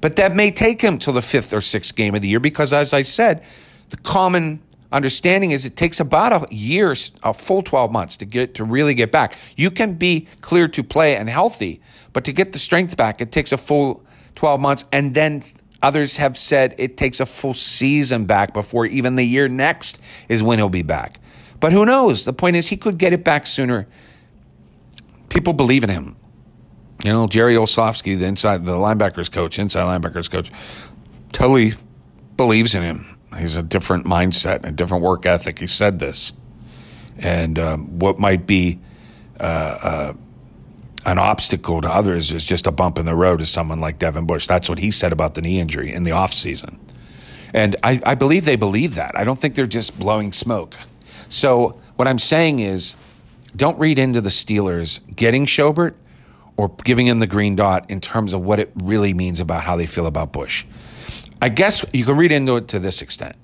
[0.00, 2.72] But that may take him till the fifth or sixth game of the year because,
[2.72, 3.44] as I said,
[3.90, 4.60] the common
[4.90, 8.94] understanding is it takes about a year, a full 12 months to get to really
[8.94, 9.36] get back.
[9.56, 11.80] You can be clear to play and healthy,
[12.12, 14.84] but to get the strength back, it takes a full 12 months.
[14.90, 15.44] And then
[15.84, 20.42] others have said it takes a full season back before even the year next is
[20.42, 21.20] when he'll be back.
[21.60, 22.24] But who knows?
[22.24, 23.86] The point is he could get it back sooner.
[25.28, 26.16] People believe in him.
[27.04, 30.50] You know, Jerry Olsavsky, the inside the linebackers coach, inside linebackers coach,
[31.32, 31.74] totally
[32.36, 35.58] believes in him He's a different mindset, a different work ethic.
[35.58, 36.32] He said this.
[37.18, 38.80] And um, what might be
[39.38, 40.12] uh, uh,
[41.06, 44.26] an obstacle to others is just a bump in the road to someone like Devin
[44.26, 44.46] Bush.
[44.46, 46.78] That's what he said about the knee injury in the offseason.
[47.52, 49.16] And I, I believe they believe that.
[49.16, 50.74] I don't think they're just blowing smoke.
[51.28, 52.96] So what I'm saying is
[53.54, 55.94] don't read into the Steelers getting Schobert
[56.56, 59.76] or giving him the green dot in terms of what it really means about how
[59.76, 60.64] they feel about Bush.
[61.42, 63.36] I guess you can read into it to this extent.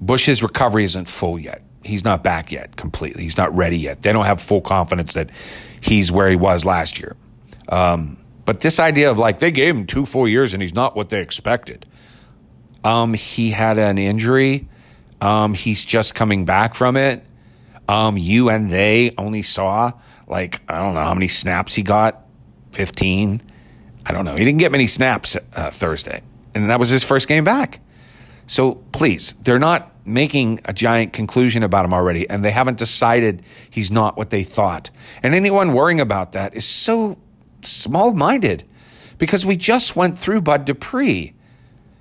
[0.00, 1.62] Bush's recovery isn't full yet.
[1.82, 3.22] He's not back yet completely.
[3.22, 4.02] He's not ready yet.
[4.02, 5.30] They don't have full confidence that
[5.80, 7.16] he's where he was last year.
[7.68, 10.96] Um, but this idea of like they gave him two full years and he's not
[10.96, 11.86] what they expected.
[12.84, 14.68] Um, he had an injury.
[15.20, 17.24] Um, he's just coming back from it.
[17.88, 19.92] Um, you and they only saw
[20.26, 22.22] like I don't know how many snaps he got.
[22.72, 23.40] Fifteen.
[24.06, 24.36] I don't know.
[24.36, 26.22] He didn't get many snaps uh, Thursday
[26.54, 27.80] and that was his first game back.
[28.50, 33.44] So please, they're not making a giant conclusion about him already, and they haven't decided
[33.70, 34.90] he's not what they thought.
[35.22, 37.16] And anyone worrying about that is so
[37.62, 38.64] small minded
[39.18, 41.32] because we just went through Bud Dupree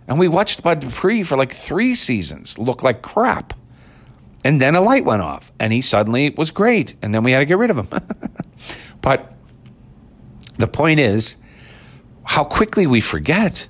[0.08, 3.54] and we watched Bud Dupree for like three seasons look like crap.
[4.44, 6.96] And then a light went off and he suddenly was great.
[7.04, 8.02] And then we had to get rid of him.
[9.02, 9.34] but
[10.58, 11.38] the point is
[12.24, 13.68] how quickly we forget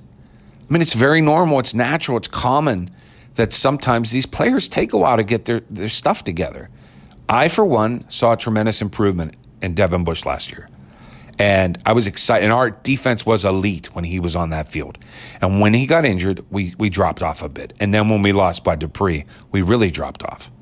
[0.70, 2.90] I mean, it's very normal, it's natural, it's common
[3.34, 6.68] that sometimes these players take a while to get their, their stuff together.
[7.28, 10.68] I, for one, saw a tremendous improvement in Devin Bush last year.
[11.40, 12.44] And I was excited.
[12.44, 14.98] And our defense was elite when he was on that field.
[15.40, 17.72] And when he got injured, we, we dropped off a bit.
[17.80, 20.52] And then when we lost Bud Dupree, we really dropped off.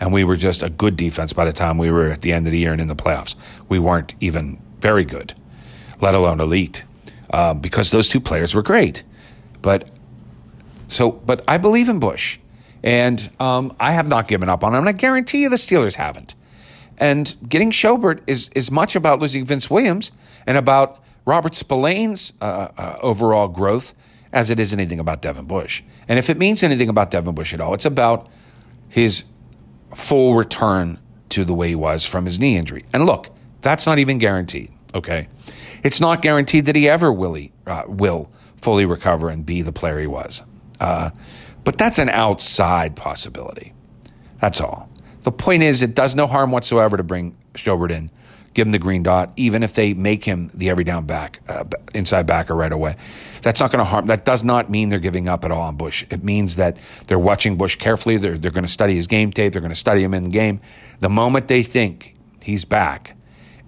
[0.00, 2.46] And we were just a good defense by the time we were at the end
[2.46, 3.34] of the year and in the playoffs.
[3.68, 5.34] We weren't even very good,
[6.00, 6.84] let alone elite,
[7.34, 9.02] um, because those two players were great.
[9.68, 9.90] But
[10.86, 12.38] so, but I believe in Bush,
[12.82, 14.78] and um, I have not given up on him.
[14.78, 16.34] And I guarantee you, the Steelers haven't.
[16.96, 20.10] And getting Schobert is is much about losing Vince Williams
[20.46, 23.92] and about Robert Spillane's uh, uh, overall growth
[24.32, 25.82] as it is anything about Devin Bush.
[26.08, 28.26] And if it means anything about Devin Bush at all, it's about
[28.88, 29.24] his
[29.94, 32.86] full return to the way he was from his knee injury.
[32.94, 33.28] And look,
[33.60, 34.72] that's not even guaranteed.
[34.94, 35.28] Okay,
[35.84, 38.30] it's not guaranteed that he ever will he, uh, will
[38.62, 40.42] fully recover and be the player he was.
[40.80, 41.10] Uh,
[41.64, 43.72] but that's an outside possibility.
[44.40, 44.88] That's all.
[45.22, 48.10] The point is, it does no harm whatsoever to bring Schobert in,
[48.54, 51.64] give him the green dot, even if they make him the every down back, uh,
[51.94, 52.96] inside backer right away.
[53.42, 54.06] That's not going to harm.
[54.06, 56.04] That does not mean they're giving up at all on Bush.
[56.10, 58.16] It means that they're watching Bush carefully.
[58.16, 59.52] They're, they're going to study his game tape.
[59.52, 60.60] They're going to study him in the game.
[61.00, 63.16] The moment they think he's back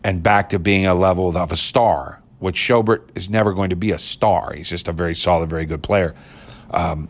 [0.02, 3.76] and back to being a level of a star, which Schobert is never going to
[3.76, 4.52] be a star.
[4.52, 6.14] He's just a very solid, very good player.
[6.70, 7.08] Um,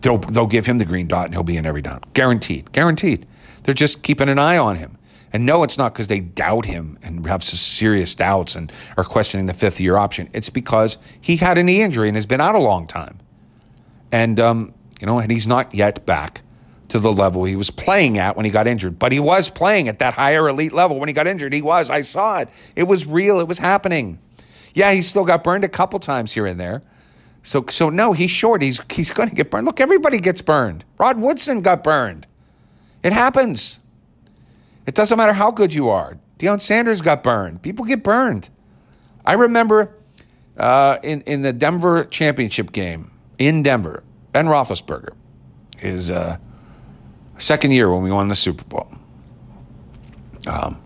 [0.00, 3.26] they'll they'll give him the green dot and he'll be in every down, guaranteed, guaranteed.
[3.64, 4.96] They're just keeping an eye on him.
[5.32, 9.46] And no, it's not because they doubt him and have serious doubts and are questioning
[9.46, 10.30] the fifth year option.
[10.32, 13.18] It's because he had a knee injury and has been out a long time.
[14.10, 16.40] And, um, you know, and he's not yet back
[16.88, 18.98] to the level he was playing at when he got injured.
[18.98, 21.52] But he was playing at that higher elite level when he got injured.
[21.52, 21.90] He was.
[21.90, 22.48] I saw it.
[22.74, 23.38] It was real.
[23.40, 24.18] It was happening.
[24.78, 26.84] Yeah, he still got burned a couple times here and there.
[27.42, 28.62] So, so no, he's short.
[28.62, 29.66] He's he's going to get burned.
[29.66, 30.84] Look, everybody gets burned.
[30.98, 32.28] Rod Woodson got burned.
[33.02, 33.80] It happens.
[34.86, 36.16] It doesn't matter how good you are.
[36.38, 37.60] Deion Sanders got burned.
[37.60, 38.50] People get burned.
[39.26, 39.96] I remember
[40.56, 45.14] uh, in in the Denver championship game in Denver, Ben Roethlisberger,
[45.76, 46.36] his uh,
[47.36, 48.86] second year when we won the Super Bowl.
[50.46, 50.80] Um,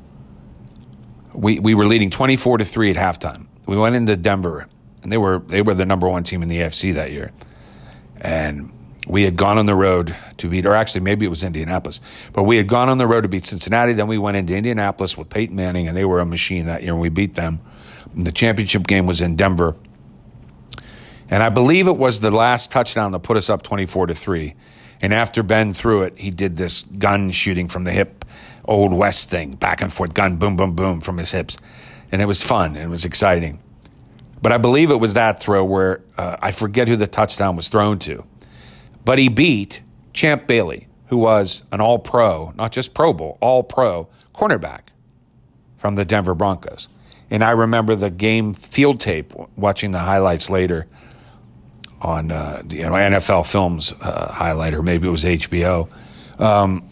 [1.35, 3.49] we we were leading twenty four to three at halftime.
[3.67, 4.67] We went into Denver,
[5.03, 7.33] and they were they were the number one team in the AFC that year,
[8.21, 8.73] and
[9.07, 12.01] we had gone on the road to beat, or actually maybe it was Indianapolis,
[12.33, 13.93] but we had gone on the road to beat Cincinnati.
[13.93, 16.93] Then we went into Indianapolis with Peyton Manning, and they were a machine that year,
[16.93, 17.61] and we beat them.
[18.15, 19.77] And the championship game was in Denver,
[21.31, 24.55] and I believe it was the last touchdown that put us up twenty-four to three.
[25.01, 28.25] And after Ben threw it, he did this gun shooting from the hip,
[28.65, 31.59] old west thing, back and forth, gun, boom, boom, boom from his hips,
[32.13, 33.61] and it was fun and it was exciting.
[34.41, 37.69] But I believe it was that throw where uh, I forget who the touchdown was
[37.69, 38.25] thrown to
[39.05, 43.63] but he beat Champ Bailey, who was an all pro, not just Pro Bowl, all
[43.63, 44.81] pro cornerback
[45.77, 46.89] from the Denver Broncos.
[47.31, 50.87] And I remember the game field tape, watching the highlights later
[52.01, 55.91] on uh, you know, NFL Films uh, highlight, or maybe it was HBO,
[56.41, 56.89] um,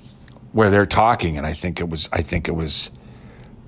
[0.53, 2.91] where they're talking, and I think it was I think it was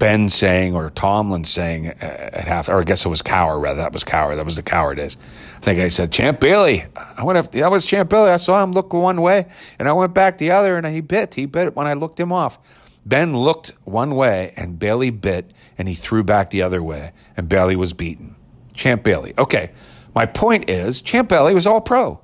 [0.03, 3.83] Ben saying or Tomlin saying uh, at half, or I guess it was Cowher rather.
[3.83, 4.35] That was Cowher.
[4.35, 5.17] That was the Cowher days.
[5.59, 6.85] I think I said Champ Bailey.
[6.97, 7.53] I went.
[7.53, 8.31] That was Champ Bailey.
[8.31, 9.47] I saw him look one way,
[9.79, 11.35] and I went back the other, and he bit.
[11.35, 12.59] He bit when I looked him off.
[13.07, 17.49] Ben looked one way, and Bailey bit, and he threw back the other way, and
[17.49, 18.35] Bailey was beaten.
[18.75, 19.35] Champ Bailey.
[19.39, 19.71] Okay,
[20.17, 22.21] my point is, Champ Bailey was all pro,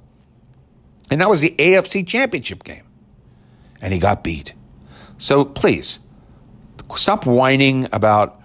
[1.12, 2.82] and that was the AFC Championship game,
[3.80, 4.52] and he got beat.
[5.18, 6.00] So please
[6.96, 8.40] stop whining about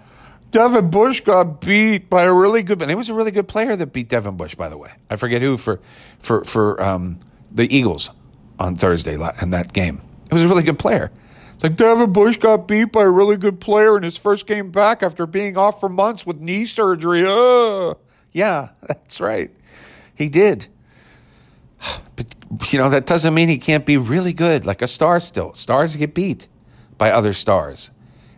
[0.54, 3.74] Devin Bush got beat by a really good, and it was a really good player
[3.74, 4.92] that beat Devin Bush, by the way.
[5.10, 5.80] I forget who for
[6.20, 7.18] for for um,
[7.50, 8.10] the Eagles
[8.60, 10.00] on Thursday in that game.
[10.30, 11.10] It was a really good player.
[11.54, 14.70] It's like Devin Bush got beat by a really good player in his first game
[14.70, 17.24] back after being off for months with knee surgery.
[17.26, 17.94] Uh,
[18.32, 19.50] yeah, that's right.
[20.14, 20.68] He did.
[22.16, 25.18] But you know that doesn't mean he can't be really good, like a star.
[25.18, 26.46] Still, stars get beat
[26.96, 27.90] by other stars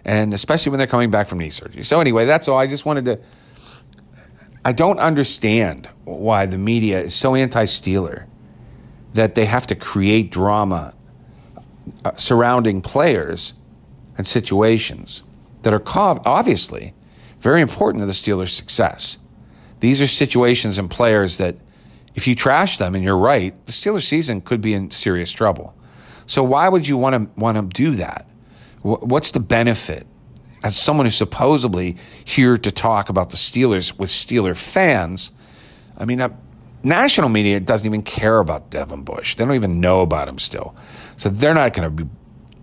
[0.07, 1.83] and especially when they're coming back from knee surgery.
[1.83, 2.59] So, anyway, that's all.
[2.59, 3.21] I just wanted to.
[4.65, 8.27] I don't understand why the media is so anti Steeler
[9.15, 10.95] that they have to create drama
[12.05, 13.55] uh, surrounding players
[14.17, 15.23] and situations
[15.63, 15.83] that are
[16.25, 16.95] obviously
[17.41, 19.19] very important to the Steelers' success.
[19.81, 21.57] These are situations and players that,
[22.15, 25.75] if you trash them and you're right, the Steelers' season could be in serious trouble.
[26.27, 28.27] So why would you want to want to do that?
[28.83, 30.07] What's the benefit?
[30.63, 35.33] As someone who's supposedly here to talk about the Steelers with Steeler fans,
[35.99, 36.31] I mean, uh,
[36.83, 39.35] national media doesn't even care about Devin Bush.
[39.35, 40.75] They don't even know about him still.
[41.17, 42.11] So they're not going to be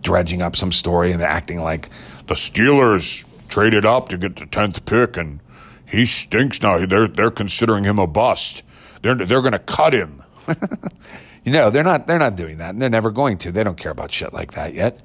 [0.01, 1.89] dredging up some story and acting like
[2.27, 5.39] the Steelers traded up to get the 10th pick and
[5.85, 6.85] he stinks now.
[6.85, 8.63] They're, they're considering him a bust.
[9.01, 10.23] They're, they're going to cut him.
[11.43, 13.51] you know, they're not, they're not doing that and they're never going to.
[13.51, 14.99] They don't care about shit like that yet.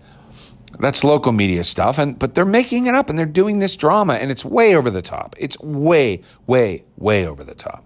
[0.78, 4.14] That's local media stuff, and but they're making it up and they're doing this drama,
[4.14, 5.34] and it's way over the top.
[5.38, 7.84] It's way, way, way over the top.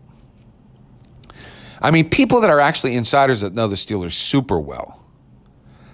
[1.80, 4.98] I mean, people that are actually insiders that know the Steelers super well,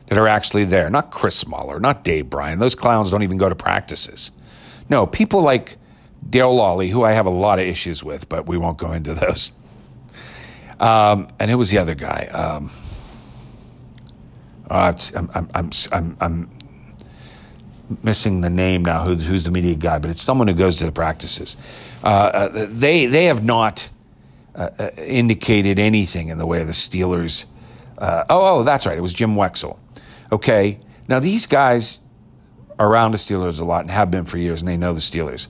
[0.06, 2.58] that are actually there, not Chris Smaller, not Dave Bryan.
[2.58, 4.32] Those clowns don't even go to practices.
[4.88, 5.76] No, people like
[6.28, 9.14] Dale Lolley, who I have a lot of issues with, but we won't go into
[9.14, 9.52] those.
[10.80, 12.26] Um, and it was the other guy.
[12.32, 12.70] Um,
[14.70, 16.50] uh, I'm, I'm, I'm, I'm
[18.02, 19.04] missing the name now.
[19.04, 19.98] Who's, who's the media guy?
[19.98, 21.56] But it's someone who goes to the practices.
[22.02, 23.90] Uh, uh, they they have not
[24.54, 27.46] uh, uh indicated anything in the way of the Steelers.
[27.96, 28.96] Uh, oh, oh, that's right.
[28.96, 29.76] It was Jim Wexell.
[30.30, 32.00] Okay, now these guys
[32.78, 35.00] are around the Steelers a lot and have been for years, and they know the
[35.00, 35.48] Steelers.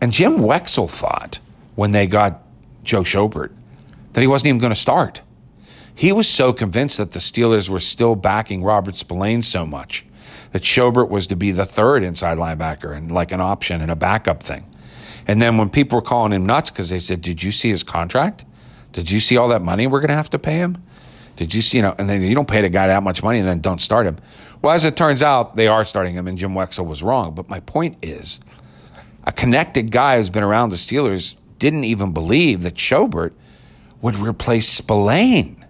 [0.00, 1.40] And Jim Wexell thought
[1.74, 2.42] when they got
[2.84, 3.50] Joe Schobert
[4.12, 5.22] that he wasn't even going to start.
[5.94, 10.06] He was so convinced that the Steelers were still backing Robert Spillane so much
[10.52, 13.96] that Schobert was to be the third inside linebacker and like an option and a
[13.96, 14.64] backup thing.
[15.26, 17.82] And then when people were calling him nuts because they said, Did you see his
[17.82, 18.44] contract?
[18.92, 20.82] Did you see all that money we're going to have to pay him?
[21.36, 23.38] Did you see, you know, and then you don't pay the guy that much money
[23.38, 24.18] and then don't start him.
[24.60, 27.34] Well, as it turns out, they are starting him, and Jim Wexell was wrong.
[27.34, 28.38] But my point is,
[29.24, 33.32] a connected guy who's been around the Steelers didn't even believe that Schobert
[34.00, 35.61] would replace Spillane.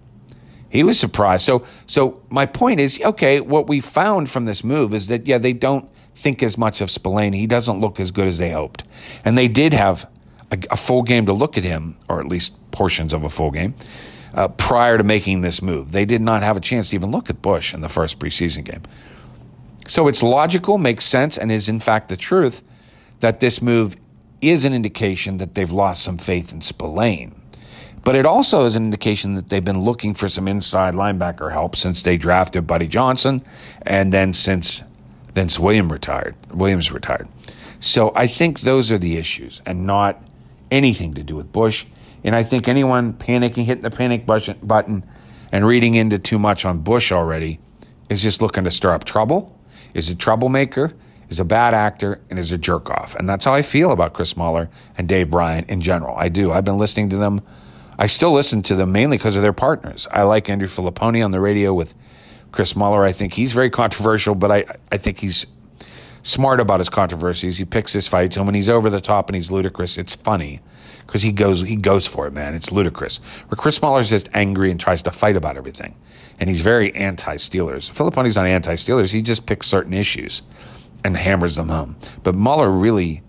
[0.72, 1.44] He was surprised.
[1.44, 5.36] So, so my point is, okay, what we found from this move is that yeah,
[5.36, 7.34] they don't think as much of Spillane.
[7.34, 8.84] He doesn't look as good as they hoped,
[9.22, 10.08] and they did have
[10.50, 13.50] a, a full game to look at him, or at least portions of a full
[13.50, 13.74] game.
[14.32, 17.28] Uh, prior to making this move, they did not have a chance to even look
[17.28, 18.80] at Bush in the first preseason game.
[19.86, 22.62] So it's logical, makes sense, and is in fact the truth
[23.20, 23.94] that this move
[24.40, 27.41] is an indication that they've lost some faith in Spillane.
[28.04, 31.76] But it also is an indication that they've been looking for some inside linebacker help
[31.76, 33.44] since they drafted Buddy Johnson
[33.82, 34.82] and then since
[35.34, 37.28] Vince William retired, Williams retired.
[37.80, 40.22] So I think those are the issues and not
[40.70, 41.86] anything to do with Bush.
[42.24, 45.04] And I think anyone panicking, hitting the panic button
[45.52, 47.60] and reading into too much on Bush already
[48.08, 49.58] is just looking to stir up trouble,
[49.94, 50.92] is a troublemaker,
[51.28, 53.14] is a bad actor, and is a jerk off.
[53.16, 56.14] And that's how I feel about Chris Mueller and Dave Bryan in general.
[56.16, 56.52] I do.
[56.52, 57.40] I've been listening to them
[58.02, 60.08] I still listen to them mainly because of their partners.
[60.10, 61.94] I like Andrew Fillipponi on the radio with
[62.50, 63.04] Chris Mueller.
[63.04, 65.46] I think he's very controversial, but I, I think he's
[66.24, 67.58] smart about his controversies.
[67.58, 70.58] He picks his fights, and when he's over the top and he's ludicrous, it's funny
[71.06, 72.54] because he goes he goes for it, man.
[72.54, 73.18] It's ludicrous.
[73.46, 75.94] Where Chris Mueller's just angry and tries to fight about everything,
[76.40, 77.88] and he's very anti-Steelers.
[77.88, 79.12] Fillipponi's not anti-Steelers.
[79.12, 80.42] He just picks certain issues
[81.04, 81.94] and hammers them home.
[82.24, 83.22] But Mueller really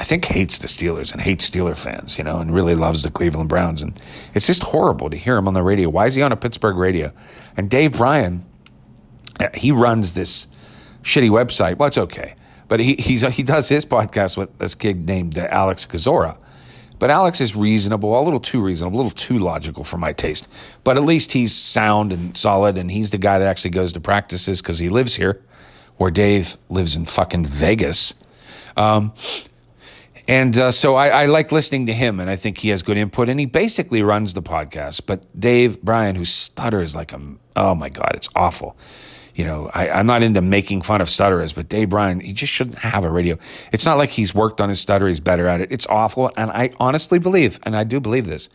[0.00, 3.10] I think hates the Steelers and hates Steeler fans, you know, and really loves the
[3.10, 3.82] Cleveland Browns.
[3.82, 3.98] And
[4.32, 5.88] it's just horrible to hear him on the radio.
[5.88, 7.12] Why is he on a Pittsburgh radio?
[7.56, 8.46] And Dave Bryan,
[9.40, 10.46] uh, he runs this
[11.02, 11.78] shitty website.
[11.78, 12.36] Well, it's okay.
[12.68, 16.38] But he, he does his podcast with this kid named uh, Alex Kozora.
[16.98, 20.48] But Alex is reasonable, a little too reasonable, a little too logical for my taste.
[20.84, 24.00] But at least he's sound and solid, and he's the guy that actually goes to
[24.00, 25.40] practices because he lives here,
[25.96, 28.14] where Dave lives in fucking Vegas.
[28.76, 29.12] Um,
[30.28, 32.98] and uh, so I, I, like listening to him, and I think he has good
[32.98, 33.30] input.
[33.30, 35.06] And he basically runs the podcast.
[35.06, 37.20] But Dave Bryan, who stutters like a
[37.56, 38.76] oh my god, it's awful.
[39.34, 42.52] You know, I, I'm not into making fun of stutterers, but Dave Bryan, he just
[42.52, 43.38] shouldn't have a radio.
[43.72, 45.72] It's not like he's worked on his stutter; he's better at it.
[45.72, 48.50] It's awful, and I honestly believe, and I do believe this,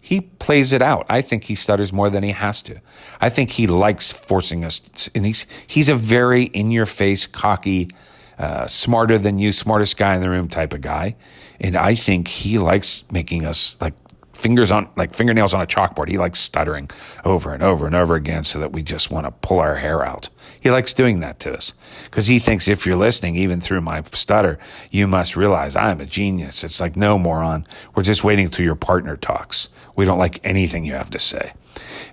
[0.00, 1.06] he plays it out.
[1.08, 2.80] I think he stutters more than he has to.
[3.20, 7.90] I think he likes forcing us, and he's he's a very in your face, cocky
[8.38, 11.16] uh, smarter than you, smartest guy in the room type of guy.
[11.60, 13.94] And I think he likes making us like
[14.34, 16.08] fingers on, like fingernails on a chalkboard.
[16.08, 16.90] He likes stuttering
[17.24, 20.04] over and over and over again so that we just want to pull our hair
[20.04, 20.28] out.
[20.64, 24.02] He likes doing that to us because he thinks if you're listening, even through my
[24.04, 24.58] stutter,
[24.90, 26.64] you must realize I'm a genius.
[26.64, 27.66] It's like, no, moron.
[27.94, 29.68] We're just waiting till your partner talks.
[29.94, 31.52] We don't like anything you have to say.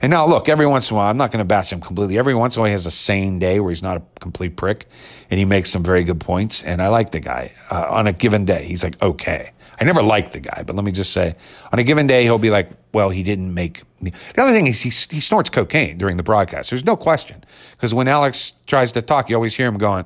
[0.01, 2.17] And now, look, every once in a while, I'm not going to bash him completely.
[2.17, 4.57] Every once in a while, he has a sane day where he's not a complete
[4.57, 4.85] prick
[5.29, 6.61] and he makes some very good points.
[6.61, 8.65] And I like the guy uh, on a given day.
[8.65, 9.53] He's like, okay.
[9.79, 11.37] I never liked the guy, but let me just say,
[11.71, 13.83] on a given day, he'll be like, well, he didn't make.
[14.01, 16.69] The other thing is he, he snorts cocaine during the broadcast.
[16.69, 17.43] There's no question.
[17.71, 20.05] Because when Alex tries to talk, you always hear him going,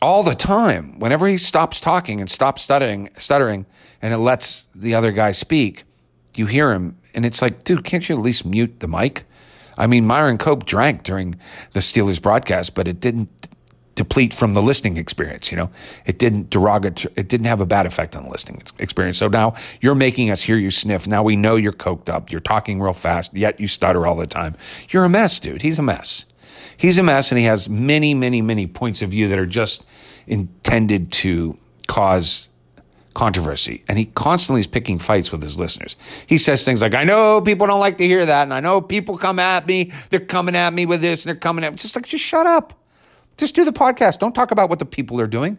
[0.00, 0.98] all the time.
[0.98, 3.66] Whenever he stops talking and stops stuttering, stuttering,
[4.02, 5.84] and it lets the other guy speak,
[6.34, 9.24] you hear him and it's like, dude, can't you at least mute the mic?
[9.78, 11.34] I mean, Myron Cope drank during
[11.72, 13.48] the Steelers broadcast, but it didn't
[13.96, 15.50] deplete from the listening experience.
[15.50, 15.70] You know,
[16.04, 19.18] it didn't derogate, it didn't have a bad effect on the listening experience.
[19.18, 21.08] So now you're making us hear you sniff.
[21.08, 22.30] Now we know you're coked up.
[22.30, 24.54] You're talking real fast, yet you stutter all the time.
[24.90, 25.62] You're a mess, dude.
[25.62, 26.24] He's a mess.
[26.76, 29.84] He's a mess, and he has many, many, many points of view that are just
[30.26, 32.48] intended to cause
[33.14, 33.82] controversy.
[33.88, 35.96] And he constantly is picking fights with his listeners.
[36.26, 38.42] He says things like, I know people don't like to hear that.
[38.42, 39.90] And I know people come at me.
[40.10, 41.78] They're coming at me with this and they're coming at me.
[41.78, 42.75] Just like, just shut up.
[43.36, 44.18] Just do the podcast.
[44.18, 45.58] Don't talk about what the people are doing.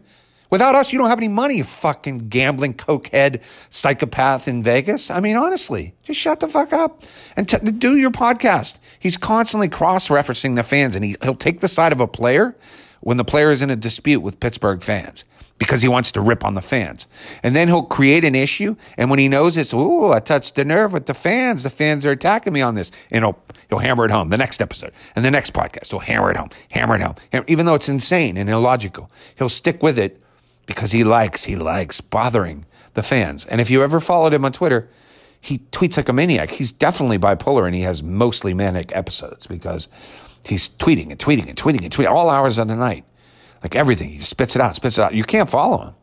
[0.50, 5.12] Without us, you don't have any money, fucking gambling cokehead psychopath in Vegas.
[5.12, 7.04] I mean, honestly, just shut the fuck up
[7.36, 8.78] and t- do your podcast.
[8.98, 12.56] He's constantly cross referencing the fans and he, he'll take the side of a player
[13.02, 15.26] when the player is in a dispute with Pittsburgh fans
[15.58, 17.08] because he wants to rip on the fans.
[17.44, 18.76] And then he'll create an issue.
[18.98, 21.64] And when he knows it's, ooh, I touched the nerve with the fans.
[21.64, 22.92] The fans are attacking me on this.
[23.12, 23.40] And he'll,
[23.70, 25.90] he'll hammer it home the next episode and the next podcast.
[25.90, 27.16] He'll hammer it home, hammer it home.
[27.48, 30.22] Even though it's insane and illogical, he'll stick with it
[30.66, 33.46] because he likes, he likes bothering the fans.
[33.46, 34.90] And if you ever followed him on Twitter,
[35.40, 36.52] he tweets like a maniac.
[36.52, 39.88] He's definitely bipolar and he has mostly manic episodes because
[40.44, 43.06] he's tweeting and tweeting and tweeting and tweeting all hours of the night.
[43.68, 45.14] Like everything, he spits it out, spits it out.
[45.14, 45.94] You can't follow him.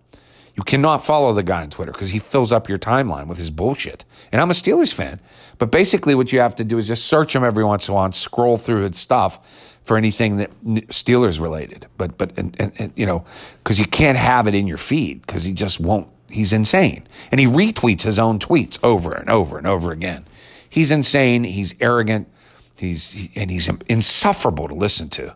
[0.55, 3.51] You cannot follow the guy on Twitter because he fills up your timeline with his
[3.51, 4.05] bullshit.
[4.31, 5.19] And I'm a Steelers fan.
[5.57, 7.95] But basically, what you have to do is just search him every once in a
[7.95, 10.51] while scroll through his stuff for anything that
[10.89, 11.87] Steelers related.
[11.97, 13.25] But, but, and, and, and you know,
[13.61, 17.09] because you can't have it in your feed because he just won't, he's insane.
[17.31, 20.27] And he retweets his own tweets over and over and over again.
[20.69, 21.45] he's insane.
[21.45, 22.29] He's arrogant.
[22.77, 25.35] He's and he's insufferable to listen to,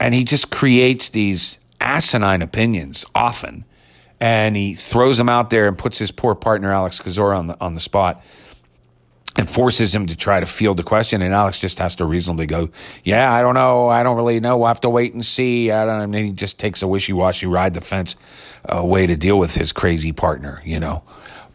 [0.00, 3.64] and he just creates these asinine opinions often,
[4.20, 7.56] and he throws them out there and puts his poor partner Alex Kozora on the
[7.60, 8.22] on the spot
[9.36, 11.22] and forces him to try to field the question.
[11.22, 12.70] And Alex just has to reasonably go,
[13.04, 13.88] Yeah, I don't know.
[13.88, 14.56] I don't really know.
[14.58, 15.70] We'll have to wait and see.
[15.70, 18.16] I don't, and he just takes a wishy washy ride the fence
[18.72, 21.02] uh, way to deal with his crazy partner, you know.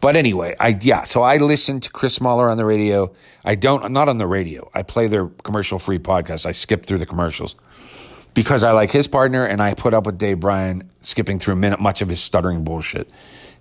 [0.00, 3.12] But anyway, I yeah, so I listen to Chris Mueller on the radio.
[3.44, 4.68] I don't not on the radio.
[4.74, 6.46] I play their commercial free podcast.
[6.46, 7.54] I skip through the commercials
[8.34, 11.80] because I like his partner and I put up with Dave Bryan skipping through minute
[11.80, 13.08] much of his stuttering bullshit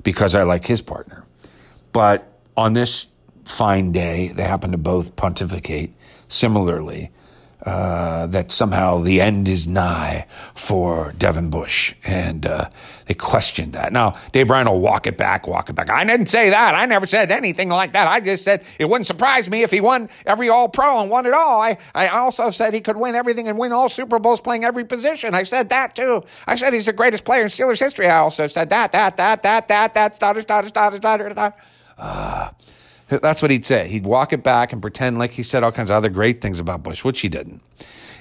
[0.03, 1.25] because I like his partner.
[1.91, 3.07] But on this
[3.45, 5.93] fine day, they happen to both pontificate
[6.27, 7.11] similarly
[7.65, 11.93] uh, that somehow the end is nigh for Devin Bush.
[12.03, 12.69] And uh,
[13.05, 13.93] they questioned that.
[13.93, 15.89] Now, Dave Bryan will walk it back, walk it back.
[15.89, 16.73] I didn't say that.
[16.73, 18.07] I never said anything like that.
[18.07, 21.25] I just said it wouldn't surprise me if he won every All Pro and won
[21.25, 21.61] it all.
[21.61, 24.85] I, I also said he could win everything and win all Super Bowls playing every
[24.85, 25.35] position.
[25.35, 26.23] I said that too.
[26.47, 28.07] I said he's the greatest player in Steelers history.
[28.07, 31.55] I also said that, that, that, that, that, that, stutter, stutter, stutter, stutter, stutter.
[31.97, 32.49] Uh,
[33.19, 33.87] that's what he'd say.
[33.87, 36.59] He'd walk it back and pretend like he said all kinds of other great things
[36.59, 37.61] about Bush, which he didn't.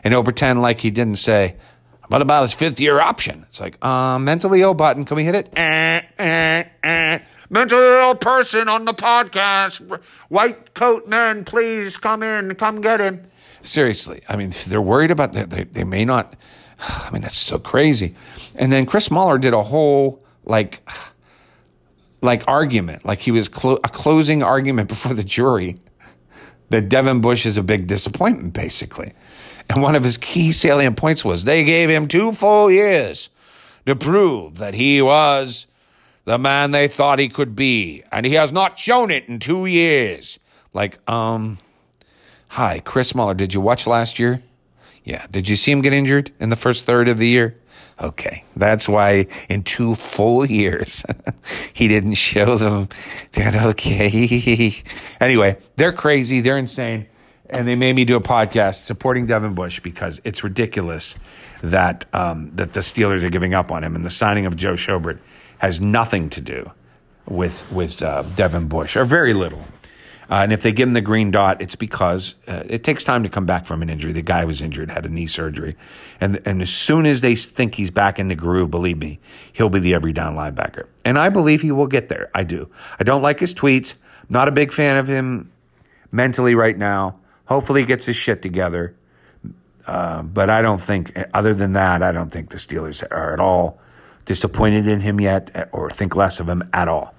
[0.02, 1.56] And he'll pretend like he didn't say,
[2.08, 3.46] what about his fifth year option?
[3.48, 5.04] It's like, uh, mentally ill button.
[5.04, 5.56] Can we hit it?
[5.56, 7.18] Eh, eh, eh.
[7.50, 10.00] Mentally ill person on the podcast.
[10.28, 13.22] White coat man, please come in, come get him.
[13.62, 14.22] Seriously.
[14.28, 15.50] I mean, they're worried about that.
[15.50, 16.34] They, they may not.
[16.80, 18.14] I mean, that's so crazy.
[18.56, 20.82] And then Chris Mueller did a whole, like,
[22.20, 25.80] like argument, like he was clo- a closing argument before the jury
[26.70, 29.12] that Devin Bush is a big disappointment, basically.
[29.68, 33.30] And one of his key salient points was they gave him two full years
[33.86, 35.66] to prove that he was
[36.24, 39.66] the man they thought he could be, and he has not shown it in two
[39.66, 40.38] years.
[40.72, 41.58] Like, um,
[42.48, 44.42] hi, Chris Mueller, did you watch last year?
[45.04, 45.26] Yeah.
[45.30, 47.56] Did you see him get injured in the first third of the year?
[48.00, 51.04] Okay, that's why in two full years
[51.74, 52.88] he didn't show them
[53.32, 53.54] that.
[53.54, 54.72] Okay,
[55.20, 57.06] anyway, they're crazy, they're insane,
[57.50, 61.14] and they made me do a podcast supporting Devin Bush because it's ridiculous
[61.62, 64.74] that um, that the Steelers are giving up on him, and the signing of Joe
[64.74, 65.18] Schobert
[65.58, 66.70] has nothing to do
[67.26, 69.62] with with uh, Devin Bush, or very little.
[70.30, 73.24] Uh, and if they give him the green dot, it's because uh, it takes time
[73.24, 74.12] to come back from an injury.
[74.12, 75.76] The guy was injured, had a knee surgery.
[76.20, 79.18] And, and as soon as they think he's back in the groove, believe me,
[79.52, 80.86] he'll be the every down linebacker.
[81.04, 82.30] And I believe he will get there.
[82.32, 82.70] I do.
[83.00, 83.94] I don't like his tweets.
[84.28, 85.50] Not a big fan of him
[86.12, 87.14] mentally right now.
[87.46, 88.94] Hopefully he gets his shit together.
[89.84, 93.40] Uh, but I don't think, other than that, I don't think the Steelers are at
[93.40, 93.80] all
[94.26, 97.12] disappointed in him yet or think less of him at all.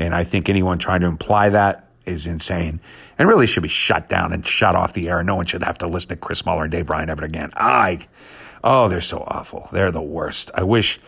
[0.00, 2.80] And I think anyone trying to imply that is insane
[3.18, 5.22] and really should be shut down and shut off the air.
[5.22, 7.50] No one should have to listen to Chris Mueller and Dave Bryan ever again.
[7.54, 8.00] I,
[8.64, 9.68] oh, they're so awful.
[9.72, 10.50] They're the worst.
[10.54, 11.00] I wish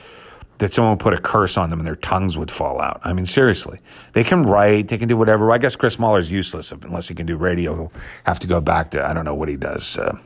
[0.59, 3.01] that someone would put a curse on them and their tongues would fall out.
[3.05, 3.79] I mean, seriously,
[4.13, 5.51] they can write, they can do whatever.
[5.53, 7.75] I guess Chris Mueller's useless unless he can do radio.
[7.75, 7.93] He'll
[8.25, 10.19] have to go back to I don't know what he does, uh,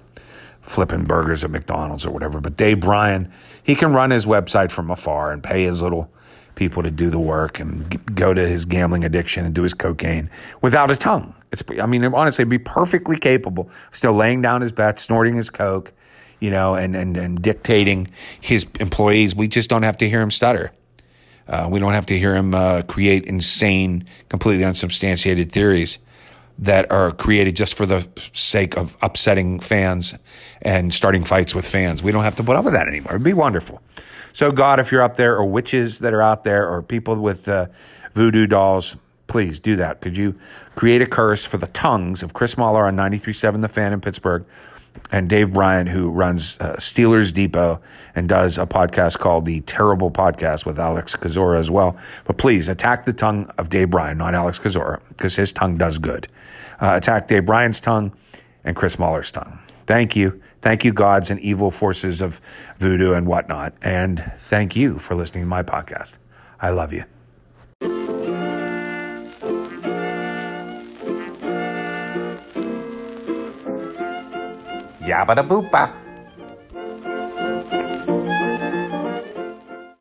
[0.62, 2.41] flipping burgers at McDonald's or whatever.
[2.41, 3.31] But Dave Bryan,
[3.62, 6.11] he can run his website from afar and pay his little
[6.55, 10.30] people to do the work and go to his gambling addiction and do his cocaine
[10.61, 11.34] without a tongue.
[11.50, 15.92] It's, I mean, honestly, be perfectly capable, still laying down his bets, snorting his coke,
[16.40, 18.09] you know, and, and, and dictating
[18.40, 19.34] his employees.
[19.34, 20.72] We just don't have to hear him stutter.
[21.48, 25.98] Uh, we don't have to hear him uh, create insane, completely unsubstantiated theories
[26.59, 30.14] that are created just for the sake of upsetting fans
[30.62, 32.03] and starting fights with fans.
[32.03, 33.12] We don't have to put up with that anymore.
[33.12, 33.82] It'd be wonderful.
[34.33, 37.49] So, God, if you're up there, or witches that are out there, or people with
[37.49, 37.66] uh,
[38.14, 40.01] voodoo dolls, please do that.
[40.01, 40.35] Could you
[40.74, 44.45] create a curse for the tongues of Chris Mueller on 93.7 The Fan in Pittsburgh
[45.11, 47.80] and Dave Bryan, who runs uh, Steelers Depot
[48.14, 51.97] and does a podcast called The Terrible Podcast with Alex Kozora as well.
[52.24, 55.99] But please attack the tongue of Dave Bryan, not Alex Kozora, because his tongue does
[55.99, 56.28] good.
[56.80, 58.12] Uh, attack Dave Bryan's tongue
[58.64, 59.59] and Chris Mueller's tongue.
[59.87, 60.41] Thank you.
[60.62, 62.40] Thank you, gods and evil forces of
[62.78, 63.74] voodoo and whatnot.
[63.82, 66.18] And thank you for listening to my podcast.
[66.60, 67.04] I love you.
[75.02, 76.01] Yabba da boopa.